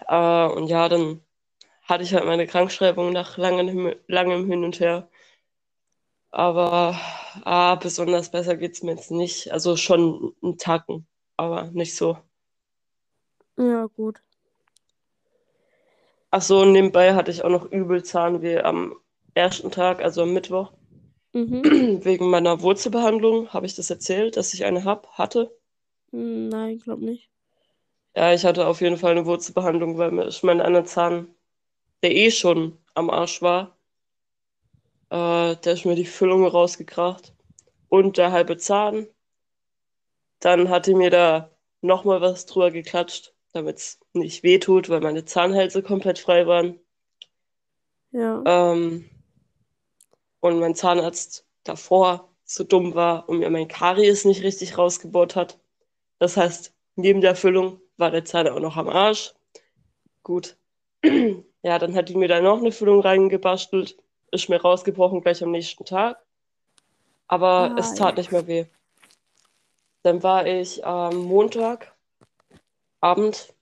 Äh, 0.08 0.46
und 0.48 0.66
ja, 0.68 0.88
dann 0.90 1.22
hatte 1.84 2.04
ich 2.04 2.14
halt 2.14 2.26
meine 2.26 2.46
Krankschreibung 2.48 3.12
nach 3.12 3.38
langem, 3.38 3.94
langem 4.08 4.46
Hin 4.50 4.64
und 4.64 4.80
Her. 4.80 5.08
Aber 6.32 6.98
ah, 7.44 7.76
besonders 7.76 8.30
besser 8.32 8.56
geht's 8.56 8.82
mir 8.82 8.92
jetzt 8.92 9.10
nicht. 9.12 9.52
Also 9.52 9.76
schon 9.76 10.34
einen 10.42 10.58
Tacken, 10.58 11.06
aber 11.36 11.70
nicht 11.72 11.94
so. 11.96 12.18
Ja, 13.60 13.86
gut. 13.86 14.22
Ach 16.32 16.42
so, 16.42 16.60
und 16.62 16.72
nebenbei 16.72 17.14
hatte 17.14 17.30
ich 17.30 17.44
auch 17.44 17.50
noch 17.50 17.70
übel 17.70 18.02
Zahnweh 18.02 18.60
am 18.62 18.96
ersten 19.34 19.70
Tag, 19.70 20.02
also 20.02 20.22
am 20.22 20.32
Mittwoch. 20.32 20.72
Mhm. 21.32 21.62
Wegen 22.04 22.30
meiner 22.30 22.62
Wurzelbehandlung 22.62 23.50
habe 23.52 23.66
ich 23.66 23.74
das 23.74 23.90
erzählt, 23.90 24.36
dass 24.36 24.54
ich 24.54 24.64
eine 24.64 24.84
hab, 24.84 25.08
hatte. 25.18 25.50
Hm, 26.10 26.48
Nein, 26.48 26.78
glaub 26.78 27.00
nicht. 27.00 27.28
Ja, 28.16 28.32
ich 28.32 28.44
hatte 28.44 28.66
auf 28.66 28.80
jeden 28.80 28.96
Fall 28.96 29.12
eine 29.12 29.26
Wurzelbehandlung, 29.26 29.98
weil 29.98 30.10
mir 30.10 30.24
ist 30.24 30.42
mein 30.42 30.60
einer 30.60 30.84
Zahn, 30.84 31.28
der 32.02 32.14
eh 32.14 32.30
schon 32.30 32.78
am 32.94 33.10
Arsch 33.10 33.42
war, 33.42 33.76
äh, 35.10 35.56
der 35.56 35.72
ist 35.74 35.84
mir 35.86 35.94
die 35.96 36.04
Füllung 36.06 36.46
rausgekracht 36.46 37.34
und 37.88 38.18
der 38.18 38.32
halbe 38.32 38.56
Zahn. 38.56 39.06
Dann 40.40 40.68
hatte 40.70 40.94
mir 40.94 41.10
da 41.10 41.50
nochmal 41.82 42.20
was 42.20 42.44
drüber 42.46 42.70
geklatscht, 42.70 43.32
damit 43.52 43.78
es 43.78 43.98
nicht 44.12 44.42
wehtut, 44.42 44.88
weil 44.88 45.00
meine 45.00 45.24
Zahnhälse 45.24 45.82
komplett 45.82 46.18
frei 46.18 46.46
waren. 46.46 46.78
Ja. 48.12 48.42
Ähm, 48.46 49.08
und 50.40 50.58
mein 50.58 50.74
Zahnarzt 50.74 51.46
davor 51.64 52.28
so 52.44 52.64
dumm 52.64 52.94
war 52.94 53.28
und 53.28 53.38
mir 53.38 53.50
mein 53.50 53.68
Karies 53.68 54.24
nicht 54.24 54.42
richtig 54.42 54.76
rausgebohrt 54.76 55.36
hat. 55.36 55.58
Das 56.18 56.36
heißt, 56.36 56.74
neben 56.96 57.20
der 57.20 57.36
Füllung 57.36 57.80
war 57.96 58.10
der 58.10 58.24
Zahn 58.24 58.48
auch 58.48 58.58
noch 58.60 58.76
am 58.76 58.88
Arsch. 58.88 59.34
Gut. 60.22 60.56
Ja, 61.62 61.78
dann 61.78 61.94
hat 61.94 62.08
die 62.08 62.16
mir 62.16 62.26
da 62.28 62.40
noch 62.40 62.56
eine 62.56 62.72
Füllung 62.72 63.00
reingebastelt. 63.00 63.98
Ist 64.32 64.48
mir 64.48 64.62
rausgebrochen 64.62 65.20
gleich 65.20 65.42
am 65.42 65.50
nächsten 65.50 65.84
Tag. 65.84 66.16
Aber 67.28 67.72
Ah, 67.72 67.76
es 67.78 67.92
tat 67.94 68.16
ja. 68.16 68.22
nicht 68.22 68.32
mehr 68.32 68.46
weh. 68.46 68.64
Dann 70.02 70.22
war 70.22 70.46
ich 70.46 70.86
am 70.86 71.16
Montag 71.16 71.94
Abend, 73.00 73.54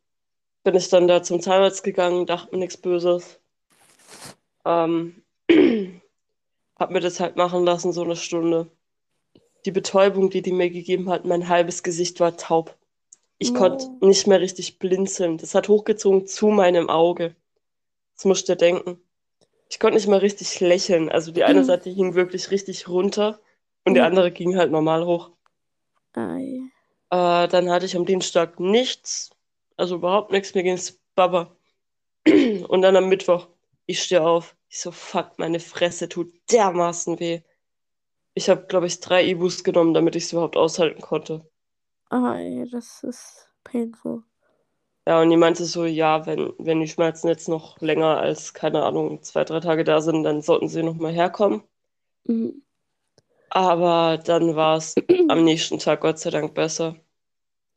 bin 0.64 0.74
ich 0.76 0.88
dann 0.90 1.08
da 1.08 1.22
zum 1.22 1.40
Zahnarzt 1.40 1.84
gegangen, 1.84 2.26
dachte 2.26 2.52
mir 2.52 2.58
nichts 2.60 2.76
Böses. 2.76 3.40
Ähm, 4.64 5.22
hab 6.78 6.90
mir 6.90 7.00
das 7.00 7.20
halt 7.20 7.36
machen 7.36 7.64
lassen, 7.64 7.92
so 7.92 8.02
eine 8.02 8.16
Stunde. 8.16 8.70
Die 9.66 9.70
Betäubung, 9.72 10.30
die 10.30 10.42
die 10.42 10.52
mir 10.52 10.70
gegeben 10.70 11.10
hat, 11.10 11.24
mein 11.24 11.48
halbes 11.48 11.82
Gesicht 11.82 12.20
war 12.20 12.36
taub. 12.36 12.76
Ich 13.38 13.52
No. 13.52 13.60
konnte 13.60 13.86
nicht 14.00 14.26
mehr 14.26 14.40
richtig 14.40 14.78
blinzeln. 14.78 15.38
Das 15.38 15.54
hat 15.54 15.68
hochgezogen 15.68 16.26
zu 16.26 16.48
meinem 16.48 16.90
Auge. 16.90 17.34
Das 18.16 18.24
musst 18.24 18.48
du 18.48 18.52
dir 18.52 18.56
denken. 18.58 19.00
Ich 19.70 19.80
konnte 19.80 19.96
nicht 19.96 20.08
mal 20.08 20.18
richtig 20.18 20.60
lächeln. 20.60 21.08
Also 21.10 21.32
die 21.32 21.44
eine. 21.44 21.64
Seite 21.64 21.90
hing 21.90 22.14
wirklich 22.14 22.50
richtig 22.50 22.88
runter 22.88 23.40
und 23.84 23.94
die 23.94 24.00
andere 24.00 24.30
ging 24.32 24.56
halt 24.56 24.72
normal 24.72 25.06
hoch. 25.06 25.30
Ei. 26.14 26.57
Äh, 27.10 27.48
dann 27.48 27.70
hatte 27.70 27.86
ich 27.86 27.96
am 27.96 28.06
Dienstag 28.06 28.60
nichts, 28.60 29.30
also 29.76 29.96
überhaupt 29.96 30.32
nichts, 30.32 30.54
mir 30.54 30.62
ging's 30.62 31.00
Baba. 31.14 31.56
Und 32.68 32.82
dann 32.82 32.96
am 32.96 33.08
Mittwoch, 33.08 33.48
ich 33.86 34.02
stehe 34.02 34.22
auf. 34.22 34.56
Ich 34.70 34.80
so, 34.80 34.92
fuck, 34.92 35.38
meine 35.38 35.60
Fresse 35.60 36.08
tut 36.08 36.32
dermaßen 36.52 37.20
weh. 37.20 37.42
Ich 38.34 38.48
habe, 38.50 38.66
glaube 38.66 38.86
ich, 38.86 39.00
drei 39.00 39.24
Ibus 39.26 39.64
genommen, 39.64 39.94
damit 39.94 40.16
ich 40.16 40.24
es 40.24 40.32
überhaupt 40.32 40.56
aushalten 40.56 41.00
konnte. 41.02 41.48
Ei, 42.10 42.66
das 42.70 43.02
ist 43.02 43.48
painful. 43.64 44.24
Ja, 45.08 45.20
und 45.22 45.30
die 45.30 45.36
meinte 45.36 45.64
so, 45.64 45.86
ja, 45.86 46.26
wenn, 46.26 46.52
wenn 46.58 46.80
die 46.80 46.86
Schmerzen 46.88 47.28
jetzt 47.28 47.48
noch 47.48 47.80
länger 47.80 48.18
als, 48.18 48.54
keine 48.54 48.84
Ahnung, 48.84 49.22
zwei, 49.22 49.42
drei 49.44 49.58
Tage 49.60 49.82
da 49.82 50.00
sind, 50.00 50.22
dann 50.22 50.42
sollten 50.42 50.68
sie 50.68 50.82
nochmal 50.84 51.12
herkommen. 51.12 51.62
Mhm. 52.24 52.62
Aber 53.50 54.18
dann 54.18 54.56
war 54.56 54.76
es 54.78 54.94
am 55.28 55.44
nächsten 55.44 55.78
Tag 55.78 56.00
Gott 56.00 56.18
sei 56.18 56.30
Dank 56.30 56.54
besser. 56.54 56.96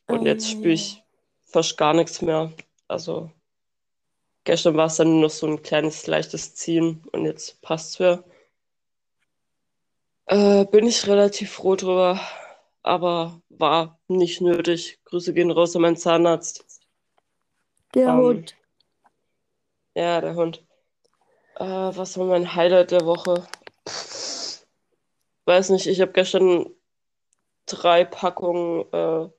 Und 0.07 0.25
jetzt 0.25 0.47
Ei, 0.47 0.51
spüre 0.51 0.73
ich 0.73 1.03
fast 1.43 1.77
gar 1.77 1.93
nichts 1.93 2.21
mehr. 2.21 2.53
Also 2.88 3.31
gestern 4.43 4.77
war 4.77 4.86
es 4.86 4.97
dann 4.97 5.10
nur 5.12 5.21
noch 5.23 5.29
so 5.31 5.47
ein 5.47 5.63
kleines, 5.63 6.05
leichtes 6.05 6.53
Ziehen 6.53 7.03
und 7.12 7.25
jetzt 7.25 7.60
passt's 7.63 7.99
wieder. 7.99 8.23
Äh, 10.25 10.65
bin 10.65 10.88
ich 10.88 11.05
relativ 11.07 11.51
froh 11.51 11.75
drüber, 11.75 12.19
aber 12.81 13.39
war 13.49 13.99
nicht 14.07 14.41
nötig. 14.41 14.99
Grüße 15.05 15.31
gehen 15.34 15.51
raus 15.51 15.75
an 15.75 15.84
meinen 15.84 15.95
Zahnarzt. 15.97 16.65
Der 17.93 18.07
Ähm, 18.07 18.17
Hund. 18.17 18.55
Ja, 19.95 20.19
der 20.21 20.36
Hund. 20.36 20.65
Äh, 21.55 21.63
was 21.63 22.17
war 22.17 22.25
mein 22.25 22.55
Highlight 22.55 22.91
der 22.91 23.05
Woche? 23.05 23.47
Weiß 25.51 25.69
nicht, 25.69 25.85
ich 25.85 25.99
habe 25.99 26.13
gestern 26.13 26.65
drei 27.65 28.05
Packungen 28.05 28.85
äh, 28.93 29.29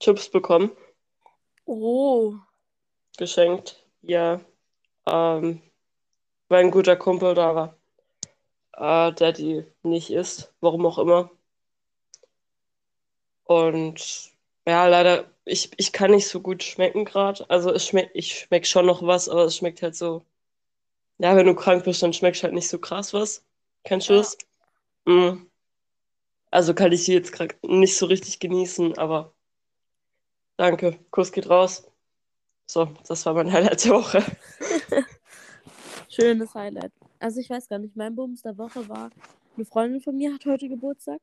Chips 0.00 0.30
bekommen, 0.30 0.72
Oh. 1.66 2.34
geschenkt. 3.18 3.84
Ja, 4.02 4.40
ähm, 5.06 5.62
weil 6.48 6.64
ein 6.64 6.70
guter 6.72 6.96
Kumpel 6.96 7.34
da 7.34 7.54
war, 7.54 7.76
äh, 9.10 9.12
der 9.14 9.32
die 9.32 9.64
nicht 9.82 10.10
isst, 10.10 10.54
warum 10.60 10.86
auch 10.86 10.98
immer. 10.98 11.30
Und 13.44 14.30
ja, 14.66 14.86
leider, 14.86 15.24
ich, 15.44 15.70
ich 15.78 15.92
kann 15.92 16.10
nicht 16.12 16.28
so 16.28 16.40
gut 16.40 16.62
schmecken 16.62 17.04
gerade. 17.04 17.48
Also 17.50 17.72
es 17.72 17.86
schmeckt, 17.86 18.10
ich 18.14 18.38
schmeck 18.40 18.66
schon 18.66 18.86
noch 18.86 19.02
was, 19.02 19.28
aber 19.28 19.44
es 19.44 19.56
schmeckt 19.56 19.82
halt 19.82 19.96
so. 19.96 20.24
Ja, 21.18 21.36
wenn 21.36 21.46
du 21.46 21.54
krank 21.56 21.84
bist, 21.84 22.02
dann 22.02 22.12
schmeckt 22.14 22.42
halt 22.42 22.54
nicht 22.54 22.68
so 22.68 22.78
krass 22.80 23.14
was. 23.14 23.44
Kennst 23.84 24.10
du 24.10 24.14
Ja. 24.14 24.18
das? 24.20 24.38
Mm. 25.06 25.47
Also 26.50 26.74
kann 26.74 26.92
ich 26.92 27.04
sie 27.04 27.12
jetzt 27.12 27.32
gerade 27.32 27.54
nicht 27.62 27.96
so 27.96 28.06
richtig 28.06 28.38
genießen, 28.38 28.96
aber 28.98 29.32
danke. 30.56 30.98
Kuss 31.10 31.32
geht 31.32 31.48
raus. 31.50 31.86
So, 32.66 32.88
das 33.06 33.24
war 33.26 33.34
mein 33.34 33.52
Highlight 33.52 33.84
der 33.84 33.92
Woche. 33.92 34.24
Schönes 36.08 36.54
Highlight. 36.54 36.92
Also 37.18 37.40
ich 37.40 37.50
weiß 37.50 37.68
gar 37.68 37.78
nicht, 37.78 37.96
mein 37.96 38.14
Bums 38.14 38.42
der 38.42 38.56
Woche 38.58 38.88
war, 38.88 39.10
eine 39.56 39.64
Freundin 39.64 40.00
von 40.00 40.16
mir 40.16 40.32
hat 40.32 40.46
heute 40.46 40.68
Geburtstag 40.68 41.20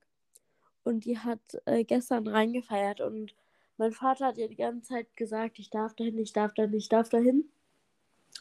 und 0.84 1.06
die 1.06 1.18
hat 1.18 1.40
äh, 1.66 1.84
gestern 1.84 2.28
reingefeiert 2.28 3.02
und 3.02 3.34
mein 3.78 3.92
Vater 3.92 4.28
hat 4.28 4.38
ihr 4.38 4.48
die 4.48 4.56
ganze 4.56 4.90
Zeit 4.90 5.16
gesagt, 5.16 5.60
ich 5.60 5.70
darf 5.70 5.96
dahin, 5.96 6.18
ich 6.18 6.34
darf 6.34 6.54
dahin, 6.54 6.74
ich 6.74 6.90
darf 6.90 7.10
dahin. 7.10 7.50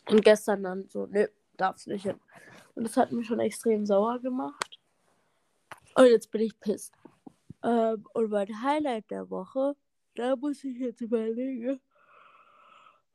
Und 0.08 0.24
gestern 0.24 0.62
dann 0.62 0.88
so, 0.88 1.06
nö, 1.06 1.26
darfst 1.56 1.88
nicht 1.88 2.04
hin. 2.04 2.20
Und 2.74 2.84
das 2.84 2.96
hat 2.96 3.12
mich 3.12 3.26
schon 3.26 3.40
extrem 3.40 3.86
sauer 3.86 4.18
gemacht. 4.20 4.73
Und 5.94 6.06
jetzt 6.06 6.30
bin 6.30 6.42
ich 6.42 6.58
pisst. 6.60 6.94
Ähm, 7.62 8.06
und 8.12 8.30
mein 8.30 8.62
Highlight 8.62 9.10
der 9.10 9.30
Woche, 9.30 9.76
da 10.14 10.36
muss 10.36 10.64
ich 10.64 10.78
jetzt 10.78 11.00
überlegen. 11.00 11.80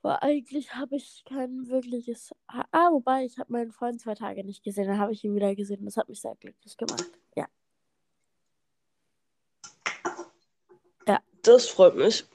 Weil 0.01 0.17
eigentlich 0.21 0.73
habe 0.75 0.95
ich 0.95 1.23
kein 1.25 1.67
wirkliches. 1.67 2.31
Ah, 2.47 2.91
wobei, 2.91 3.25
ich 3.25 3.37
habe 3.37 3.51
meinen 3.51 3.71
Freund 3.71 3.99
zwei 3.99 4.15
Tage 4.15 4.45
nicht 4.45 4.63
gesehen. 4.63 4.87
Dann 4.87 4.99
habe 4.99 5.11
ich 5.11 5.23
ihn 5.23 5.35
wieder 5.35 5.53
gesehen. 5.55 5.83
Das 5.85 5.97
hat 5.97 6.07
mich 6.07 6.21
sehr 6.21 6.35
glücklich 6.35 6.77
gemacht. 6.77 7.05
Ja. 7.35 7.47
Das 11.43 11.67
freut 11.67 11.95
mich. 11.95 12.25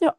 Ja. 0.00 0.16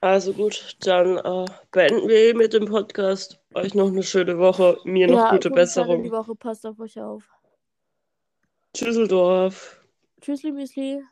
Also 0.00 0.32
gut, 0.34 0.76
dann 0.80 1.18
äh, 1.18 1.46
beenden 1.70 2.08
wir 2.08 2.34
mit 2.34 2.52
dem 2.52 2.66
Podcast. 2.66 3.40
Euch 3.54 3.74
noch 3.74 3.88
eine 3.88 4.02
schöne 4.02 4.38
Woche, 4.38 4.78
mir 4.84 5.06
noch 5.06 5.18
ja, 5.18 5.30
gute 5.30 5.48
in 5.48 5.54
die 5.54 5.60
Besserung. 5.60 6.10
Woche. 6.10 6.34
Passt 6.34 6.66
auf 6.66 6.78
euch 6.80 7.00
auf. 7.00 7.30
Tschüsseldorf. 8.74 9.80
Tschüssli, 10.20 10.52
Müsli. 10.52 11.02